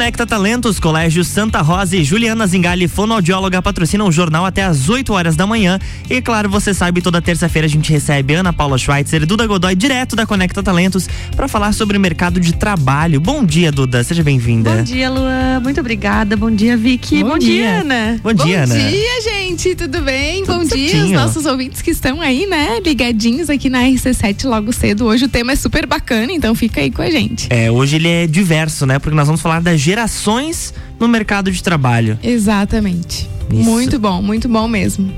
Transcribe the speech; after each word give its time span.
Conecta 0.00 0.24
Talentos, 0.24 0.80
Colégio 0.80 1.22
Santa 1.22 1.60
Rosa 1.60 1.94
e 1.94 2.02
Juliana 2.02 2.46
Zingali, 2.46 2.88
fonoaudióloga, 2.88 3.60
patrocinam 3.60 4.08
o 4.08 4.10
jornal 4.10 4.46
até 4.46 4.64
às 4.64 4.88
8 4.88 5.12
horas 5.12 5.36
da 5.36 5.46
manhã. 5.46 5.78
E 6.08 6.22
claro, 6.22 6.48
você 6.48 6.72
sabe, 6.72 7.02
toda 7.02 7.20
terça-feira 7.20 7.66
a 7.66 7.68
gente 7.68 7.92
recebe 7.92 8.32
Ana 8.32 8.50
Paula 8.50 8.78
Schweitzer 8.78 9.22
e 9.22 9.26
Duda 9.26 9.46
Godoy, 9.46 9.74
direto 9.74 10.16
da 10.16 10.24
Conecta 10.24 10.62
Talentos, 10.62 11.06
para 11.36 11.46
falar 11.46 11.74
sobre 11.74 11.98
o 11.98 12.00
mercado 12.00 12.40
de 12.40 12.54
trabalho. 12.54 13.20
Bom 13.20 13.44
dia, 13.44 13.70
Duda, 13.70 14.02
seja 14.02 14.22
bem-vinda. 14.22 14.74
Bom 14.74 14.82
dia, 14.82 15.10
Luan, 15.10 15.60
muito 15.60 15.78
obrigada. 15.80 16.34
Bom 16.34 16.50
dia, 16.50 16.78
Vicky. 16.78 17.22
Bom, 17.22 17.32
Bom 17.32 17.38
dia. 17.38 17.52
dia, 17.52 17.80
Ana. 17.82 18.20
Bom 18.22 18.32
dia, 18.32 18.62
Ana. 18.64 18.74
Bom 18.74 18.88
dia, 18.88 19.20
gente, 19.22 19.74
tudo 19.74 20.00
bem? 20.00 20.46
Tudo 20.46 20.60
Bom 20.60 20.64
dia, 20.64 20.86
os 20.86 20.90
certinho. 20.92 21.20
nossos 21.20 21.44
ouvintes 21.44 21.82
que 21.82 21.90
estão 21.90 22.22
aí, 22.22 22.46
né, 22.46 22.80
ligadinhos 22.82 23.50
aqui 23.50 23.68
na 23.68 23.82
RC7 23.82 24.48
logo 24.48 24.72
cedo. 24.72 25.04
Hoje 25.04 25.26
o 25.26 25.28
tema 25.28 25.52
é 25.52 25.56
super 25.56 25.84
bacana, 25.86 26.32
então 26.32 26.54
fica 26.54 26.80
aí 26.80 26.90
com 26.90 27.02
a 27.02 27.10
gente. 27.10 27.48
É, 27.50 27.70
hoje 27.70 27.96
ele 27.96 28.08
é 28.08 28.26
diverso, 28.26 28.86
né? 28.86 28.98
Porque 28.98 29.14
nós 29.14 29.26
vamos 29.26 29.42
falar 29.42 29.60
das 29.60 29.78
gerações 29.90 30.72
no 31.00 31.08
mercado 31.08 31.50
de 31.50 31.60
trabalho. 31.62 32.16
Exatamente. 32.22 33.28
Isso. 33.52 33.68
Muito 33.68 33.98
bom, 33.98 34.22
muito 34.22 34.48
bom 34.48 34.68
mesmo. 34.68 35.12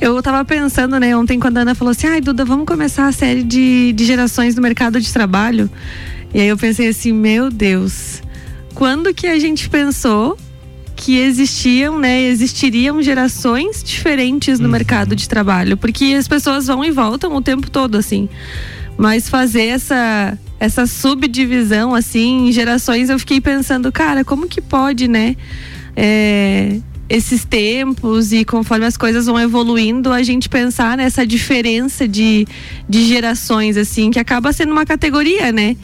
Eu 0.00 0.20
tava 0.22 0.42
pensando, 0.46 0.98
né, 0.98 1.14
ontem 1.14 1.38
quando 1.38 1.58
a 1.58 1.60
Ana 1.60 1.74
falou 1.74 1.92
assim: 1.92 2.06
ai, 2.06 2.20
Duda, 2.20 2.42
vamos 2.42 2.66
começar 2.66 3.06
a 3.06 3.12
série 3.12 3.42
de, 3.42 3.92
de 3.92 4.04
gerações 4.04 4.56
no 4.56 4.62
mercado 4.62 4.98
de 4.98 5.12
trabalho. 5.12 5.70
E 6.32 6.40
aí 6.40 6.48
eu 6.48 6.56
pensei 6.56 6.88
assim: 6.88 7.12
meu 7.12 7.50
Deus, 7.50 8.22
quando 8.74 9.12
que 9.12 9.26
a 9.26 9.38
gente 9.38 9.68
pensou 9.68 10.38
que 10.96 11.18
existiam, 11.18 11.98
né, 11.98 12.22
existiriam 12.22 13.02
gerações 13.02 13.84
diferentes 13.84 14.58
no 14.58 14.70
mercado 14.70 15.14
de 15.14 15.28
trabalho? 15.28 15.76
Porque 15.76 16.14
as 16.18 16.26
pessoas 16.26 16.66
vão 16.66 16.82
e 16.82 16.90
voltam 16.90 17.36
o 17.36 17.42
tempo 17.42 17.70
todo, 17.70 17.96
assim. 17.98 18.28
Mas 19.02 19.28
fazer 19.28 19.66
essa 19.66 20.38
essa 20.60 20.86
subdivisão 20.86 21.92
assim 21.92 22.46
em 22.48 22.52
gerações, 22.52 23.10
eu 23.10 23.18
fiquei 23.18 23.40
pensando, 23.40 23.90
cara, 23.90 24.24
como 24.24 24.46
que 24.46 24.60
pode, 24.60 25.08
né? 25.08 25.34
é, 25.96 26.78
esses 27.08 27.44
tempos 27.44 28.32
e 28.32 28.44
conforme 28.44 28.86
as 28.86 28.96
coisas 28.96 29.26
vão 29.26 29.38
evoluindo, 29.38 30.12
a 30.12 30.22
gente 30.22 30.48
pensar 30.48 30.96
nessa 30.96 31.26
diferença 31.26 32.08
de, 32.08 32.46
de 32.88 33.06
gerações, 33.06 33.76
assim, 33.76 34.10
que 34.10 34.18
acaba 34.18 34.52
sendo 34.52 34.72
uma 34.72 34.86
categoria, 34.86 35.52
né? 35.52 35.76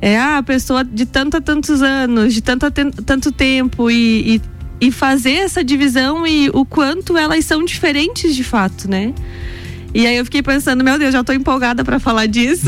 É 0.00 0.18
ah, 0.18 0.38
a 0.38 0.42
pessoa 0.42 0.84
de 0.84 1.06
tanto 1.06 1.38
a 1.38 1.40
tantos 1.40 1.82
anos, 1.82 2.34
de 2.34 2.42
tanto 2.42 2.66
a 2.66 2.70
ten- 2.70 2.90
tanto 2.90 3.32
tempo 3.32 3.90
e, 3.90 4.36
e, 4.36 4.86
e 4.88 4.92
fazer 4.92 5.32
essa 5.32 5.64
divisão 5.64 6.26
e 6.26 6.50
o 6.52 6.64
quanto 6.66 7.16
elas 7.16 7.44
são 7.46 7.64
diferentes 7.64 8.36
de 8.36 8.44
fato, 8.44 8.88
né? 8.88 9.14
E 9.96 10.06
aí 10.06 10.14
eu 10.14 10.26
fiquei 10.26 10.42
pensando, 10.42 10.84
meu 10.84 10.98
Deus, 10.98 11.10
já 11.10 11.24
tô 11.24 11.32
empolgada 11.32 11.82
para 11.82 11.98
falar 11.98 12.26
disso. 12.26 12.66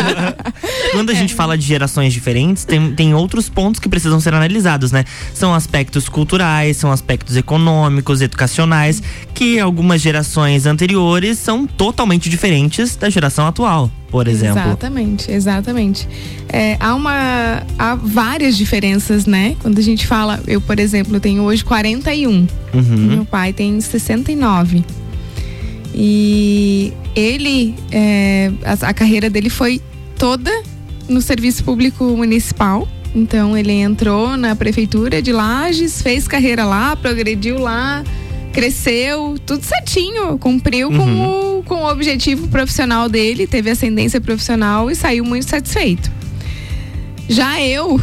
Quando 0.90 1.10
a 1.10 1.14
gente 1.14 1.34
fala 1.34 1.56
de 1.56 1.66
gerações 1.66 2.14
diferentes, 2.14 2.64
tem, 2.64 2.94
tem 2.94 3.12
outros 3.12 3.50
pontos 3.50 3.78
que 3.78 3.90
precisam 3.90 4.18
ser 4.20 4.32
analisados, 4.32 4.90
né? 4.90 5.04
São 5.34 5.52
aspectos 5.52 6.08
culturais, 6.08 6.78
são 6.78 6.90
aspectos 6.90 7.36
econômicos, 7.36 8.22
educacionais, 8.22 9.02
que 9.34 9.60
algumas 9.60 10.00
gerações 10.00 10.64
anteriores 10.64 11.38
são 11.38 11.66
totalmente 11.66 12.30
diferentes 12.30 12.96
da 12.96 13.10
geração 13.10 13.46
atual, 13.46 13.90
por 14.10 14.26
exemplo. 14.26 14.62
Exatamente, 14.62 15.30
exatamente. 15.30 16.08
É, 16.48 16.78
há 16.80 16.94
uma. 16.94 17.62
Há 17.78 17.94
várias 17.96 18.56
diferenças, 18.56 19.26
né? 19.26 19.56
Quando 19.60 19.78
a 19.78 19.82
gente 19.82 20.06
fala, 20.06 20.40
eu, 20.46 20.58
por 20.62 20.80
exemplo, 20.80 21.20
tenho 21.20 21.42
hoje 21.42 21.62
41. 21.62 22.30
Uhum. 22.30 22.46
Meu 22.96 23.24
pai 23.26 23.52
tem 23.52 23.78
69. 23.78 24.82
E 25.94 26.92
ele, 27.14 27.74
é, 27.90 28.50
a, 28.64 28.88
a 28.88 28.94
carreira 28.94 29.28
dele 29.28 29.50
foi 29.50 29.80
toda 30.18 30.50
no 31.08 31.20
serviço 31.20 31.64
público 31.64 32.04
municipal. 32.04 32.88
Então 33.14 33.56
ele 33.58 33.72
entrou 33.72 34.36
na 34.36 34.54
prefeitura 34.54 35.20
de 35.20 35.32
Lages, 35.32 36.00
fez 36.00 36.28
carreira 36.28 36.64
lá, 36.64 36.94
progrediu 36.94 37.58
lá, 37.58 38.04
cresceu, 38.52 39.36
tudo 39.44 39.64
certinho, 39.64 40.38
cumpriu 40.38 40.90
com, 40.90 41.58
o, 41.58 41.62
com 41.64 41.74
o 41.82 41.90
objetivo 41.90 42.46
profissional 42.48 43.08
dele, 43.08 43.46
teve 43.46 43.70
ascendência 43.70 44.20
profissional 44.20 44.90
e 44.90 44.94
saiu 44.94 45.24
muito 45.24 45.48
satisfeito. 45.48 46.10
Já 47.28 47.62
eu 47.62 48.00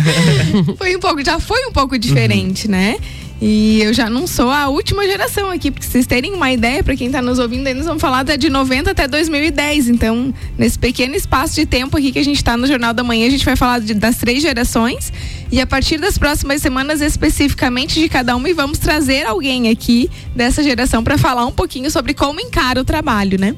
foi 0.78 0.96
um 0.96 1.00
pouco, 1.00 1.24
já 1.24 1.40
foi 1.40 1.66
um 1.66 1.72
pouco 1.72 1.98
diferente, 1.98 2.68
né? 2.68 2.96
E 3.40 3.82
eu 3.82 3.92
já 3.92 4.08
não 4.08 4.26
sou 4.26 4.48
a 4.48 4.68
última 4.68 5.04
geração 5.06 5.50
aqui, 5.50 5.70
porque 5.70 5.86
vocês 5.86 6.06
terem 6.06 6.32
uma 6.32 6.50
ideia, 6.52 6.82
para 6.82 6.96
quem 6.96 7.10
tá 7.10 7.20
nos 7.20 7.38
ouvindo, 7.38 7.68
nós 7.74 7.84
vamos 7.84 8.00
falar 8.00 8.22
de 8.22 8.48
90 8.48 8.92
até 8.92 9.06
2010. 9.08 9.88
Então, 9.88 10.32
nesse 10.56 10.78
pequeno 10.78 11.14
espaço 11.14 11.54
de 11.56 11.66
tempo 11.66 11.96
aqui 11.96 12.12
que 12.12 12.18
a 12.18 12.24
gente 12.24 12.42
tá 12.42 12.56
no 12.56 12.66
Jornal 12.66 12.94
da 12.94 13.02
Manhã, 13.02 13.26
a 13.26 13.30
gente 13.30 13.44
vai 13.44 13.56
falar 13.56 13.80
de- 13.80 13.92
das 13.92 14.16
três 14.16 14.40
gerações. 14.40 15.12
E 15.50 15.60
a 15.60 15.66
partir 15.66 15.98
das 15.98 16.16
próximas 16.16 16.62
semanas, 16.62 17.00
especificamente 17.00 18.00
de 18.00 18.08
cada 18.08 18.34
uma, 18.36 18.48
e 18.48 18.52
vamos 18.52 18.78
trazer 18.78 19.26
alguém 19.26 19.68
aqui 19.68 20.08
dessa 20.34 20.62
geração 20.62 21.02
para 21.04 21.18
falar 21.18 21.44
um 21.44 21.52
pouquinho 21.52 21.90
sobre 21.90 22.14
como 22.14 22.40
encara 22.40 22.80
o 22.80 22.84
trabalho, 22.84 23.38
né? 23.38 23.54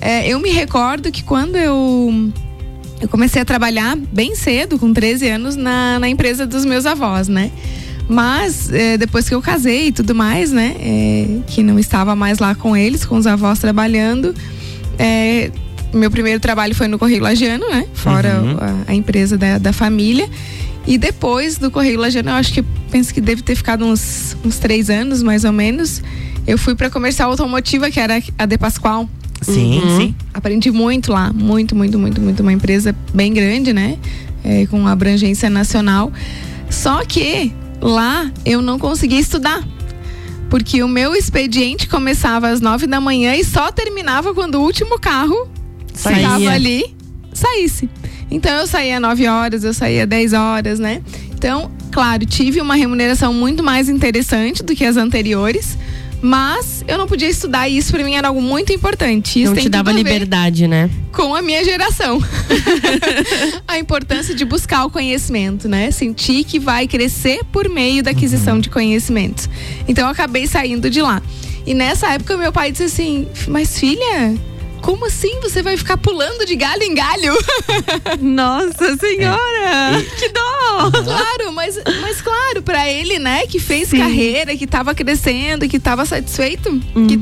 É, 0.00 0.26
eu 0.28 0.40
me 0.40 0.50
recordo 0.50 1.12
que 1.12 1.22
quando 1.22 1.56
eu 1.56 2.32
eu 2.98 3.08
comecei 3.08 3.42
a 3.42 3.44
trabalhar 3.44 3.94
bem 3.94 4.34
cedo, 4.34 4.78
com 4.78 4.90
13 4.92 5.28
anos, 5.28 5.54
na, 5.54 5.98
na 5.98 6.08
empresa 6.08 6.46
dos 6.46 6.64
meus 6.64 6.86
avós, 6.86 7.28
né? 7.28 7.50
Mas 8.08 8.70
é, 8.72 8.96
depois 8.96 9.28
que 9.28 9.34
eu 9.34 9.42
casei 9.42 9.88
e 9.88 9.92
tudo 9.92 10.14
mais, 10.14 10.52
né? 10.52 10.76
é, 10.78 11.26
que 11.48 11.62
não 11.62 11.78
estava 11.78 12.14
mais 12.14 12.38
lá 12.38 12.54
com 12.54 12.76
eles, 12.76 13.04
com 13.04 13.16
os 13.16 13.26
avós 13.26 13.58
trabalhando. 13.58 14.34
é, 14.98 15.50
meu 15.92 16.10
primeiro 16.10 16.38
trabalho 16.40 16.74
foi 16.74 16.88
no 16.88 16.98
Correio 16.98 17.22
Lagiano, 17.22 17.68
né? 17.70 17.86
Fora 17.94 18.40
Uhum. 18.40 18.56
a, 18.60 18.90
a 18.92 18.94
empresa 18.94 19.38
da, 19.38 19.56
da 19.58 19.72
família. 19.72 20.28
E 20.86 20.98
depois 20.98 21.58
do 21.58 21.70
Correio 21.70 21.98
Lagiano, 21.98 22.30
eu 22.30 22.34
acho 22.34 22.52
que 22.52 22.62
penso 22.90 23.14
que 23.14 23.20
deve 23.20 23.40
ter 23.42 23.54
ficado 23.56 23.84
uns, 23.84 24.36
uns 24.44 24.58
três 24.58 24.90
anos, 24.90 25.22
mais 25.22 25.44
ou 25.44 25.52
menos. 25.52 26.02
Eu 26.46 26.58
fui 26.58 26.74
para 26.74 26.90
comercial 26.90 27.30
automotiva, 27.30 27.90
que 27.90 27.98
era 27.98 28.20
a 28.38 28.46
De 28.46 28.58
Pascoal. 28.58 29.08
Sim, 29.42 29.80
sim. 29.96 30.14
Aprendi 30.34 30.70
muito 30.70 31.12
lá, 31.12 31.32
muito, 31.32 31.74
muito, 31.74 31.98
muito, 31.98 32.20
muito. 32.20 32.40
Uma 32.40 32.52
empresa 32.52 32.94
bem 33.14 33.32
grande, 33.32 33.72
né? 33.72 33.96
É, 34.44 34.66
com 34.66 34.86
abrangência 34.86 35.48
nacional. 35.50 36.12
Só 36.68 37.04
que 37.04 37.52
lá 37.80 38.30
eu 38.44 38.60
não 38.62 38.78
conseguia 38.78 39.20
estudar. 39.20 39.66
Porque 40.48 40.82
o 40.82 40.88
meu 40.88 41.14
expediente 41.14 41.88
começava 41.88 42.48
às 42.48 42.60
nove 42.60 42.86
da 42.86 43.00
manhã 43.00 43.34
e 43.34 43.44
só 43.44 43.72
terminava 43.72 44.32
quando 44.32 44.56
o 44.56 44.62
último 44.62 44.98
carro 44.98 45.48
Saía. 45.92 46.16
ficava 46.16 46.50
ali, 46.50 46.94
saísse. 47.32 47.90
Então 48.30 48.52
eu 48.52 48.66
saía 48.66 48.98
9 48.98 49.26
horas, 49.28 49.64
eu 49.64 49.72
saía 49.72 50.06
10 50.06 50.32
horas, 50.32 50.78
né? 50.78 51.02
Então, 51.32 51.70
claro, 51.92 52.24
tive 52.26 52.60
uma 52.60 52.74
remuneração 52.74 53.32
muito 53.32 53.62
mais 53.62 53.88
interessante 53.88 54.62
do 54.62 54.74
que 54.74 54.84
as 54.84 54.96
anteriores. 54.96 55.78
Mas 56.26 56.84
eu 56.88 56.98
não 56.98 57.06
podia 57.06 57.28
estudar 57.28 57.68
e 57.68 57.78
isso 57.78 57.92
pra 57.92 58.02
mim 58.02 58.16
era 58.16 58.26
algo 58.26 58.42
muito 58.42 58.72
importante. 58.72 59.40
Isso 59.40 59.54
Não 59.54 59.62
te 59.62 59.68
dava 59.68 59.92
liberdade, 59.92 60.66
né? 60.66 60.90
com 61.12 61.34
a 61.34 61.40
minha 61.40 61.64
geração. 61.64 62.20
a 63.66 63.78
importância 63.78 64.34
de 64.34 64.44
buscar 64.44 64.84
o 64.84 64.90
conhecimento, 64.90 65.68
né? 65.68 65.90
Sentir 65.92 66.42
que 66.42 66.58
vai 66.58 66.88
crescer 66.88 67.44
por 67.44 67.68
meio 67.68 68.02
da 68.02 68.10
aquisição 68.10 68.58
de 68.58 68.68
conhecimentos. 68.68 69.48
Então 69.86 70.04
eu 70.04 70.10
acabei 70.10 70.48
saindo 70.48 70.90
de 70.90 71.00
lá. 71.00 71.22
E 71.64 71.72
nessa 71.72 72.12
época 72.12 72.36
meu 72.36 72.52
pai 72.52 72.72
disse 72.72 72.82
assim: 72.82 73.28
"Mas 73.46 73.78
filha, 73.78 74.34
como 74.80 75.06
assim 75.06 75.40
você 75.40 75.62
vai 75.62 75.76
ficar 75.76 75.96
pulando 75.96 76.44
de 76.46 76.56
galho 76.56 76.82
em 76.82 76.94
galho?" 76.94 77.34
Nossa 78.20 78.96
Senhora! 78.96 80.02
Que 80.18 80.28
dó! 80.28 80.90
claro, 81.04 81.52
mas, 81.52 81.78
mas 82.00 82.20
claro, 82.20 82.62
pra 82.62 82.88
ele, 82.88 83.18
né, 83.18 83.46
que 83.46 83.58
fez 83.58 83.88
Sim. 83.88 83.98
carreira, 83.98 84.56
que 84.56 84.66
tava 84.66 84.94
crescendo, 84.94 85.68
que 85.68 85.78
tava 85.78 86.04
satisfeito, 86.04 86.80
que 87.08 87.18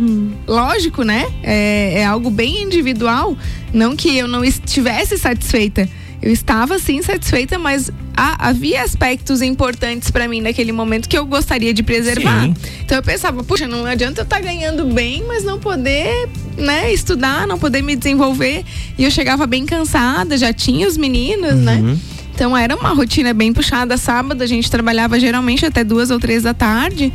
lógico, 0.47 1.03
né? 1.03 1.27
É, 1.43 2.01
é 2.01 2.05
algo 2.05 2.31
bem 2.31 2.63
individual. 2.63 3.37
Não 3.73 3.97
que 3.97 4.17
eu 4.17 4.29
não 4.29 4.45
estivesse 4.45 5.19
satisfeita. 5.19 5.89
Eu 6.25 6.33
estava 6.33 6.79
sim 6.79 7.03
satisfeita, 7.03 7.59
mas 7.59 7.91
há- 8.17 8.49
havia 8.49 8.83
aspectos 8.83 9.43
importantes 9.43 10.11
pra 10.11 10.27
mim 10.27 10.41
naquele 10.41 10.73
momento 10.73 11.07
que 11.07 11.19
eu 11.19 11.27
gostaria 11.27 11.75
de 11.75 11.83
preservar. 11.83 12.45
Sim. 12.45 12.55
Então 12.81 12.97
eu 12.97 13.03
pensava, 13.03 13.45
puxa, 13.45 13.69
não 13.69 13.85
adianta 13.85 14.23
eu 14.23 14.25
estar 14.25 14.41
ganhando 14.41 14.87
bem, 14.87 15.23
mas 15.29 15.45
não 15.45 15.59
poder, 15.61 16.27
né, 16.57 16.91
estudar, 16.91 17.47
não 17.47 17.59
poder 17.59 17.83
me 17.83 17.95
desenvolver. 17.95 18.65
E 18.97 19.05
eu 19.05 19.11
chegava 19.11 19.47
bem 19.47 19.67
cansada, 19.67 20.39
já 20.39 20.51
tinha 20.51 20.89
os 20.89 20.97
meninos, 20.97 21.57
né? 21.57 21.77
Uhum. 21.77 21.99
Então 22.35 22.57
era 22.57 22.75
uma 22.75 22.95
rotina 22.95 23.35
bem 23.35 23.53
puxada. 23.53 23.99
Sábado 23.99 24.43
a 24.43 24.47
gente 24.47 24.71
trabalhava 24.71 25.21
geralmente 25.21 25.67
até 25.67 25.85
duas 25.85 26.11
ou 26.11 26.19
três 26.19 26.43
da 26.43 26.55
tarde. 26.55 27.13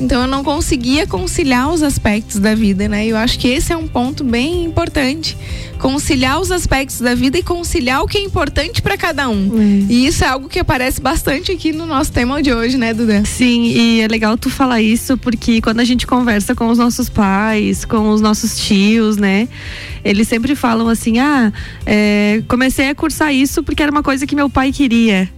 Então 0.00 0.22
eu 0.22 0.28
não 0.28 0.44
conseguia 0.44 1.06
conciliar 1.06 1.70
os 1.70 1.82
aspectos 1.82 2.38
da 2.38 2.54
vida, 2.54 2.88
né? 2.88 3.06
E 3.06 3.10
eu 3.10 3.16
acho 3.16 3.38
que 3.38 3.48
esse 3.48 3.72
é 3.72 3.76
um 3.76 3.88
ponto 3.88 4.22
bem 4.22 4.64
importante. 4.64 5.36
Conciliar 5.78 6.40
os 6.40 6.50
aspectos 6.50 7.00
da 7.00 7.14
vida 7.14 7.38
e 7.38 7.42
conciliar 7.42 8.02
o 8.02 8.06
que 8.06 8.18
é 8.18 8.20
importante 8.20 8.80
para 8.80 8.96
cada 8.96 9.28
um. 9.28 9.50
E 9.88 10.06
isso 10.06 10.24
é 10.24 10.28
algo 10.28 10.48
que 10.48 10.58
aparece 10.58 11.00
bastante 11.00 11.52
aqui 11.52 11.72
no 11.72 11.86
nosso 11.86 12.12
tema 12.12 12.42
de 12.42 12.52
hoje, 12.52 12.76
né, 12.76 12.94
Duda? 12.94 13.24
Sim, 13.24 13.64
e 13.64 14.00
é 14.00 14.08
legal 14.08 14.36
tu 14.36 14.50
falar 14.50 14.80
isso 14.80 15.16
porque 15.18 15.60
quando 15.60 15.80
a 15.80 15.84
gente 15.84 16.06
conversa 16.06 16.54
com 16.54 16.68
os 16.68 16.78
nossos 16.78 17.08
pais, 17.08 17.84
com 17.84 18.10
os 18.10 18.20
nossos 18.20 18.58
tios, 18.58 19.16
né? 19.16 19.48
Eles 20.04 20.28
sempre 20.28 20.54
falam 20.54 20.88
assim: 20.88 21.18
ah, 21.18 21.52
é, 21.84 22.42
comecei 22.48 22.88
a 22.88 22.94
cursar 22.94 23.32
isso 23.32 23.62
porque 23.62 23.82
era 23.82 23.90
uma 23.90 24.02
coisa 24.02 24.26
que 24.26 24.34
meu 24.34 24.48
pai 24.48 24.72
queria. 24.72 25.28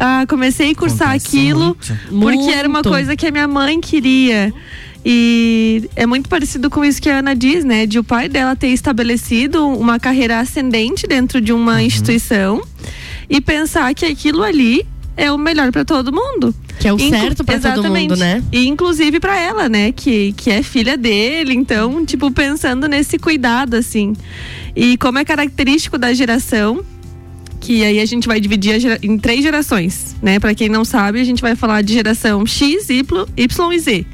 Ah, 0.00 0.24
comecei 0.28 0.70
a 0.72 0.74
cursar 0.74 1.10
Acontece 1.10 1.26
aquilo 1.38 1.76
muito. 2.10 2.38
porque 2.40 2.50
era 2.50 2.66
uma 2.68 2.78
Muito. 2.78 2.88
coisa 2.88 3.14
que 3.16 3.26
a 3.26 3.30
minha 3.30 3.46
mãe 3.46 3.80
queria. 3.80 4.52
E 5.04 5.88
é 5.96 6.04
muito 6.06 6.28
parecido 6.28 6.68
com 6.68 6.84
isso 6.84 7.00
que 7.00 7.08
a 7.08 7.18
Ana 7.20 7.34
diz, 7.34 7.64
né? 7.64 7.86
De 7.86 7.98
o 7.98 8.04
pai 8.04 8.28
dela 8.28 8.54
ter 8.54 8.68
estabelecido 8.68 9.66
uma 9.66 9.98
carreira 9.98 10.38
ascendente 10.40 11.06
dentro 11.06 11.40
de 11.40 11.52
uma 11.52 11.82
instituição 11.82 12.62
e 13.28 13.40
pensar 13.40 13.94
que 13.94 14.04
aquilo 14.04 14.42
ali 14.42 14.86
é 15.16 15.32
o 15.32 15.38
melhor 15.38 15.72
para 15.72 15.84
todo 15.84 16.12
mundo. 16.12 16.54
Que 16.78 16.88
é 16.88 16.92
o 16.92 16.96
Inclu- 16.96 17.10
certo 17.10 17.44
pra 17.44 17.54
todo 17.58 17.66
Exatamente. 17.72 18.08
mundo, 18.10 18.18
né? 18.18 18.42
E 18.52 18.66
inclusive 18.66 19.20
pra 19.20 19.38
ela, 19.38 19.68
né? 19.68 19.92
Que, 19.92 20.32
que 20.34 20.50
é 20.50 20.62
filha 20.62 20.96
dele. 20.96 21.54
Então, 21.54 22.04
tipo, 22.04 22.30
pensando 22.30 22.86
nesse 22.88 23.18
cuidado, 23.18 23.74
assim. 23.76 24.14
E 24.76 24.96
como 24.98 25.18
é 25.18 25.24
característico 25.24 25.96
da 25.98 26.12
geração, 26.14 26.82
que 27.60 27.84
aí 27.84 28.00
a 28.00 28.06
gente 28.06 28.26
vai 28.26 28.40
dividir 28.40 28.80
gera- 28.80 28.98
em 29.02 29.18
três 29.18 29.42
gerações, 29.42 30.16
né? 30.22 30.38
Pra 30.40 30.54
quem 30.54 30.68
não 30.68 30.84
sabe, 30.84 31.20
a 31.20 31.24
gente 31.24 31.42
vai 31.42 31.54
falar 31.54 31.82
de 31.82 31.92
geração 31.92 32.44
X, 32.46 32.88
Y, 32.88 33.26
y 33.36 33.72
e 33.72 33.78
Z. 33.78 34.06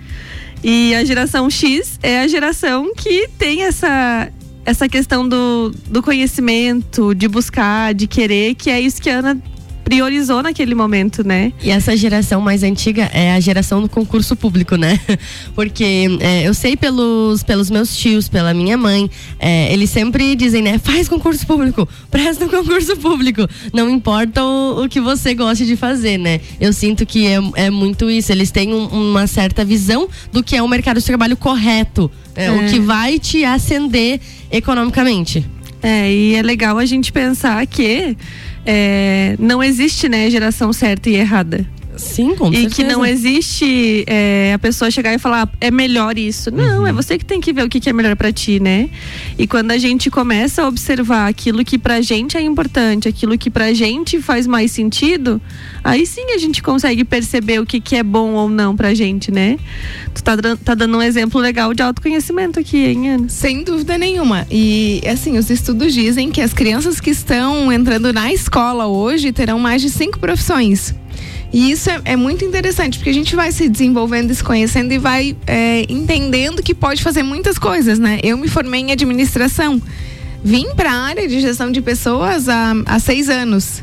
E 0.65 0.95
a 0.95 1.05
geração 1.05 1.49
X 1.49 1.99
é 2.03 2.21
a 2.21 2.27
geração 2.29 2.93
que 2.95 3.29
tem 3.39 3.63
essa 3.63 4.31
essa 4.65 4.89
questão 4.89 5.29
do, 5.29 5.73
do 5.89 6.03
conhecimento, 6.03 7.15
de 7.15 7.29
buscar, 7.29 7.95
de 7.95 8.09
querer, 8.09 8.57
que 8.57 8.69
é 8.69 8.81
isso 8.81 9.01
que 9.01 9.09
a 9.09 9.21
Ana 9.21 9.41
priorizou 9.87 10.43
naquele 10.43 10.75
momento, 10.75 11.25
né? 11.25 11.53
E 11.63 11.71
essa 11.71 11.97
geração 11.97 12.41
mais 12.41 12.65
antiga 12.65 13.09
é 13.15 13.33
a 13.35 13.39
geração 13.39 13.81
do 13.81 13.89
concurso 13.89 14.35
público, 14.35 14.75
né? 14.75 14.99
Porque 15.55 16.09
é, 16.19 16.43
eu 16.49 16.53
sei 16.53 16.77
pelos, 16.77 17.45
pelos 17.45 17.71
meus 17.71 17.97
tios, 17.97 18.29
pela 18.29 18.53
minha 18.53 18.77
mãe, 18.77 19.09
é, 19.39 19.73
eles 19.73 19.89
sempre 19.89 20.35
dizem, 20.35 20.61
né? 20.61 20.77
Faz 20.79 21.09
concurso 21.09 21.47
público, 21.47 21.89
presta 22.11 22.45
um 22.45 22.49
concurso 22.49 22.97
público. 22.97 23.47
Não 23.73 23.89
importa 23.89 24.43
o, 24.45 24.85
o 24.85 24.89
que 24.89 25.01
você 25.01 25.35
goste 25.35 25.65
de 25.65 25.77
fazer, 25.77 26.19
né? 26.19 26.41
Eu 26.61 26.73
sinto 26.73 27.07
que 27.07 27.25
é, 27.29 27.39
é 27.55 27.71
muito 27.71 28.11
isso. 28.11 28.33
Eles 28.33 28.51
têm 28.51 28.75
um- 28.75 28.89
uma 28.89 29.29
certa 29.29 29.65
visão 29.65 30.09
do 30.33 30.43
que 30.43 30.57
é 30.57 30.63
um 30.63 30.67
mercado 30.69 30.99
de 30.99 31.07
trabalho 31.07 31.37
correto. 31.37 32.11
é, 32.35 32.51
O 32.51 32.67
que 32.69 32.81
vai 32.81 33.21
te 33.21 33.45
ascender 33.45 34.19
economicamente. 34.51 35.47
É, 35.81 36.13
e 36.13 36.35
é 36.35 36.43
legal 36.43 36.77
a 36.79 36.85
gente 36.87 37.13
pensar 37.13 37.65
que 37.67 38.17
é, 38.67 39.37
não 39.39 39.63
existe, 39.63 40.09
né, 40.09 40.29
geração 40.29 40.73
certa 40.73 41.09
e 41.09 41.15
errada. 41.15 41.65
Sim, 41.97 42.35
com 42.35 42.49
e 42.53 42.57
certeza. 42.57 42.75
que 42.75 42.85
não 42.85 43.05
existe 43.05 44.05
é, 44.07 44.53
a 44.55 44.59
pessoa 44.59 44.91
chegar 44.91 45.15
e 45.15 45.19
falar 45.19 45.49
é 45.61 45.71
melhor 45.71 46.19
isso. 46.19 46.51
Não, 46.51 46.81
Uhum. 46.81 46.87
é 46.87 46.93
você 46.93 47.17
que 47.19 47.25
tem 47.25 47.41
que 47.41 47.53
ver 47.53 47.65
o 47.65 47.69
que, 47.69 47.81
que 47.81 47.89
é 47.89 47.93
melhor 47.93 48.15
pra 48.17 48.31
ti, 48.33 48.61
né? 48.61 48.89
E 49.39 49.47
quando 49.47 49.71
a 49.71 49.79
gente 49.79 50.11
começa 50.11 50.63
a 50.63 50.69
observar 50.69 51.27
aquilo 51.29 51.65
que 51.65 51.79
pra 51.79 52.01
gente 52.01 52.37
é 52.37 52.41
importante, 52.43 53.09
aquilo 53.09 53.37
que 53.39 53.49
pra 53.51 53.73
gente 53.73 54.21
faz 54.21 54.47
mais 54.47 54.71
sentido, 54.73 55.41
aí 55.83 56.07
sim 56.07 56.33
a 56.35 56.39
gente 56.39 56.63
consegue 56.63 57.05
perceber 57.05 57.61
o 57.61 57.67
que, 57.67 57.81
que 57.81 57.97
é 57.97 58.03
bom 58.03 58.33
ou 58.33 58.49
não 58.49 58.77
pra 58.77 58.93
gente, 58.95 59.31
né? 59.31 59.59
Tu 60.15 60.23
tá, 60.23 60.37
tá 60.63 60.75
dando 60.75 60.99
um 60.99 61.03
exemplo 61.03 61.41
legal 61.41 61.73
de 61.73 61.83
autoconhecimento 61.83 62.61
aqui, 62.61 62.85
hein, 62.87 63.11
Ana? 63.11 63.29
Sem 63.29 63.65
dúvida 63.65 63.97
nenhuma. 63.97 64.47
E 64.51 65.01
assim, 65.07 65.39
os 65.39 65.49
estudos 65.51 65.93
dizem 65.95 66.31
que 66.31 66.41
as 66.41 66.53
crianças 66.53 67.01
que 67.01 67.11
estão 67.11 67.73
entrando 67.73 68.13
na 68.13 68.33
escola 68.33 68.87
hoje 68.87 69.33
terão 69.33 69.59
mais 69.59 69.81
de 69.83 69.89
cinco 69.91 70.19
profissões. 70.19 70.95
E 71.57 71.71
isso 71.71 71.89
é, 71.89 71.99
é 72.05 72.17
muito 72.17 72.45
interessante, 72.45 72.99
porque 72.99 73.09
a 73.09 73.15
gente 73.15 73.35
vai 73.35 73.51
se 73.51 73.67
desenvolvendo, 73.67 74.35
se 74.35 74.45
conhecendo 74.45 74.93
e 74.93 74.99
vai 74.99 75.35
é, 75.47 75.87
entendendo 75.89 76.63
que 76.63 76.75
pode 76.75 77.03
fazer 77.03 77.23
muitas 77.23 77.59
coisas, 77.59 77.99
né? 77.99 78.21
Eu 78.23 78.37
me 78.37 78.47
formei 78.47 78.83
em 78.83 78.93
administração. 78.93 79.81
Vim 80.45 80.67
para 80.77 80.93
a 80.93 80.95
área 80.95 81.27
de 81.27 81.41
gestão 81.41 81.73
de 81.73 81.81
pessoas 81.81 82.47
há, 82.47 82.75
há 82.85 82.99
seis 82.99 83.31
anos. 83.31 83.81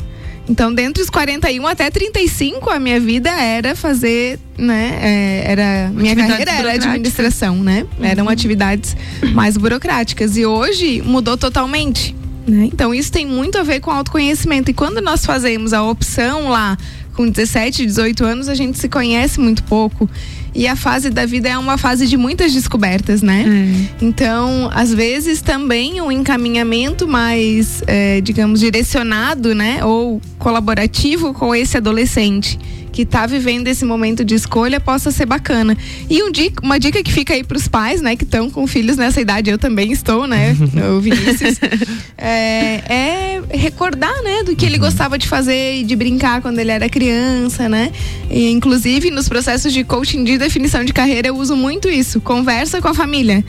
Então, 0.48 0.72
dentre 0.72 1.02
os 1.02 1.10
41 1.10 1.66
até 1.66 1.90
35, 1.90 2.70
a 2.70 2.78
minha 2.78 3.00
vida 3.00 3.32
era 3.32 3.76
fazer, 3.76 4.38
né? 4.56 5.00
é, 5.02 5.44
era 5.52 5.92
minha 5.96 6.16
carreira 6.16 6.52
era 6.52 6.74
administração, 6.74 7.56
né? 7.56 7.88
Eram 8.00 8.30
atividades 8.30 8.96
mais 9.34 9.58
burocráticas. 9.58 10.38
E 10.38 10.46
hoje 10.46 11.02
mudou 11.02 11.36
totalmente. 11.38 12.16
né? 12.46 12.70
Então, 12.72 12.94
isso 12.94 13.12
tem 13.12 13.26
muito 13.26 13.58
a 13.58 13.64
ver 13.64 13.80
com 13.80 13.90
autoconhecimento. 13.90 14.70
E 14.70 14.76
quando 14.76 15.02
nós 15.02 15.26
fazemos 15.26 15.74
a 15.74 15.82
opção 15.82 16.50
lá 16.50 16.78
com 17.14 17.28
17, 17.28 17.86
18 17.86 18.24
anos, 18.26 18.50
a 18.50 18.56
gente 18.56 18.78
se 18.78 18.90
conhece 18.90 19.40
muito 19.40 19.64
pouco. 19.64 20.10
E 20.56 20.68
a 20.68 20.76
fase 20.76 21.10
da 21.10 21.26
vida 21.26 21.50
é 21.50 21.58
uma 21.58 21.78
fase 21.78 22.06
de 22.08 22.16
muitas 22.16 22.54
descobertas, 22.54 23.22
né? 23.22 23.44
Então, 24.02 24.70
às 24.74 24.94
vezes 24.94 25.42
também 25.42 26.00
um 26.00 26.12
encaminhamento 26.12 27.08
mais, 27.08 27.82
eh, 27.88 28.22
digamos, 28.22 28.60
direcionado, 28.60 29.56
né? 29.56 29.84
Ou 29.84 30.22
colaborativo 30.38 31.34
com 31.34 31.56
esse 31.56 31.78
adolescente 31.78 32.60
que 32.94 33.02
está 33.02 33.26
vivendo 33.26 33.68
esse 33.68 33.84
momento 33.84 34.24
de 34.24 34.36
escolha 34.36 34.80
possa 34.80 35.12
ser 35.12 35.26
bacana. 35.26 35.76
E 36.10 36.24
um 36.24 36.32
dica- 36.32 36.64
uma 36.64 36.80
dica 36.80 37.04
que 37.04 37.12
fica 37.12 37.34
aí 37.34 37.44
para 37.44 37.58
os 37.58 37.68
pais, 37.68 38.02
né? 38.02 38.16
Que 38.16 38.24
estão 38.24 38.50
com 38.50 38.66
filhos 38.68 38.96
nessa 38.96 39.20
idade, 39.20 39.50
eu 39.50 39.58
também 39.58 39.92
estou, 39.92 40.26
né? 40.28 40.56
O 40.96 41.02
Vinícius. 41.02 41.58
é, 42.18 42.82
é 42.88 43.42
recordar, 43.58 44.22
né? 44.24 44.44
Do 44.44 44.56
que 44.56 44.66
ele 44.66 44.78
gostava 44.78 45.18
de 45.18 45.28
fazer 45.28 45.80
e 45.80 45.84
de 45.84 45.96
brincar 45.96 46.42
quando 46.42 46.60
ele 46.60 46.72
era 46.72 46.88
criança, 46.88 47.68
né? 47.68 47.92
E, 48.30 48.50
inclusive, 48.52 49.10
nos 49.10 49.28
processos 49.28 49.74
de 49.74 49.84
coaching 49.84 50.24
de 50.24 50.38
definição 50.38 50.86
de 50.86 50.94
carreira, 50.94 51.28
eu 51.30 51.36
uso 51.38 51.56
muito 51.56 51.90
isso. 51.90 52.22
Conversa 52.22 52.80
com 52.82 52.88
a 52.88 52.94
família. 52.94 53.44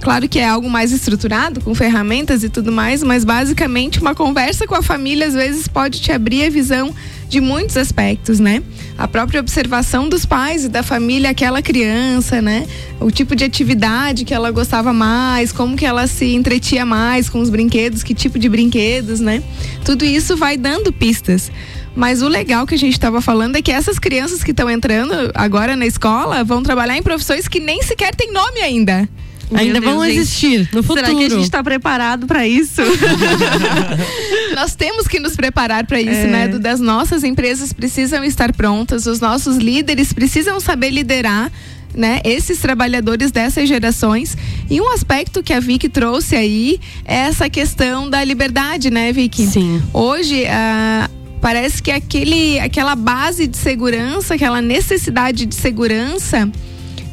Claro 0.00 0.28
que 0.28 0.38
é 0.38 0.46
algo 0.46 0.70
mais 0.70 0.92
estruturado, 0.92 1.60
com 1.60 1.74
ferramentas 1.74 2.44
e 2.44 2.48
tudo 2.48 2.70
mais, 2.70 3.02
mas 3.02 3.24
basicamente 3.24 4.00
uma 4.00 4.14
conversa 4.14 4.66
com 4.66 4.74
a 4.74 4.82
família 4.82 5.26
às 5.26 5.34
vezes 5.34 5.66
pode 5.66 6.00
te 6.00 6.12
abrir 6.12 6.44
a 6.44 6.50
visão 6.50 6.94
de 7.28 7.40
muitos 7.40 7.76
aspectos, 7.76 8.38
né? 8.38 8.62
A 8.96 9.08
própria 9.08 9.40
observação 9.40 10.08
dos 10.08 10.24
pais 10.24 10.64
e 10.64 10.68
da 10.68 10.82
família, 10.82 11.30
aquela 11.30 11.60
criança, 11.60 12.40
né? 12.40 12.66
O 13.00 13.10
tipo 13.10 13.34
de 13.34 13.44
atividade 13.44 14.24
que 14.24 14.32
ela 14.32 14.50
gostava 14.50 14.92
mais, 14.92 15.50
como 15.50 15.76
que 15.76 15.84
ela 15.84 16.06
se 16.06 16.26
entretia 16.26 16.86
mais 16.86 17.28
com 17.28 17.40
os 17.40 17.50
brinquedos, 17.50 18.02
que 18.02 18.14
tipo 18.14 18.38
de 18.38 18.48
brinquedos, 18.48 19.18
né? 19.18 19.42
Tudo 19.84 20.04
isso 20.04 20.36
vai 20.36 20.56
dando 20.56 20.92
pistas. 20.92 21.50
Mas 21.96 22.22
o 22.22 22.28
legal 22.28 22.66
que 22.66 22.74
a 22.74 22.78
gente 22.78 22.92
estava 22.92 23.20
falando 23.20 23.56
é 23.56 23.62
que 23.62 23.72
essas 23.72 23.98
crianças 23.98 24.44
que 24.44 24.50
estão 24.50 24.70
entrando 24.70 25.32
agora 25.34 25.74
na 25.74 25.86
escola 25.86 26.44
vão 26.44 26.62
trabalhar 26.62 26.96
em 26.96 27.02
profissões 27.02 27.48
que 27.48 27.58
nem 27.58 27.82
sequer 27.82 28.14
têm 28.14 28.32
nome 28.32 28.60
ainda. 28.60 29.08
Ainda 29.54 29.80
Meu 29.80 29.90
vão 29.90 30.00
Deus, 30.00 30.08
gente. 30.12 30.18
existir 30.20 30.68
no 30.72 30.82
futuro. 30.82 31.06
Será 31.06 31.18
que 31.18 31.24
a 31.24 31.28
gente 31.28 31.50
tá 31.50 31.62
preparado 31.62 32.26
pra 32.26 32.46
isso? 32.46 32.82
Nós 34.54 34.74
temos 34.74 35.06
que 35.06 35.20
nos 35.20 35.36
preparar 35.36 35.86
para 35.86 36.00
isso, 36.00 36.10
É. 36.10 36.26
né? 36.26 36.48
Duda? 36.48 36.70
As 36.72 36.80
nossas 36.80 37.22
empresas 37.24 37.72
precisam 37.72 38.24
estar 38.24 38.52
prontas, 38.52 39.06
os 39.06 39.20
nossos 39.20 39.56
líderes 39.56 40.12
precisam 40.12 40.58
saber 40.60 40.90
liderar. 40.90 41.50
Né, 41.94 42.20
esses 42.24 42.58
trabalhadores 42.58 43.30
dessas 43.30 43.66
gerações. 43.66 44.36
E 44.68 44.78
um 44.82 44.92
aspecto 44.92 45.42
que 45.42 45.50
a 45.50 45.60
Vicky 45.60 45.88
trouxe 45.88 46.36
aí 46.36 46.78
é 47.06 47.14
essa 47.20 47.48
questão 47.48 48.10
da 48.10 48.22
liberdade, 48.22 48.90
né, 48.90 49.10
Vicky? 49.14 49.46
Sim. 49.46 49.80
Hoje, 49.94 50.44
ah, 50.46 51.08
parece 51.40 51.82
que 51.82 51.90
aquele, 51.90 52.60
aquela 52.60 52.94
base 52.94 53.46
de 53.46 53.56
segurança, 53.56 54.34
aquela 54.34 54.60
necessidade 54.60 55.46
de 55.46 55.54
segurança, 55.54 56.50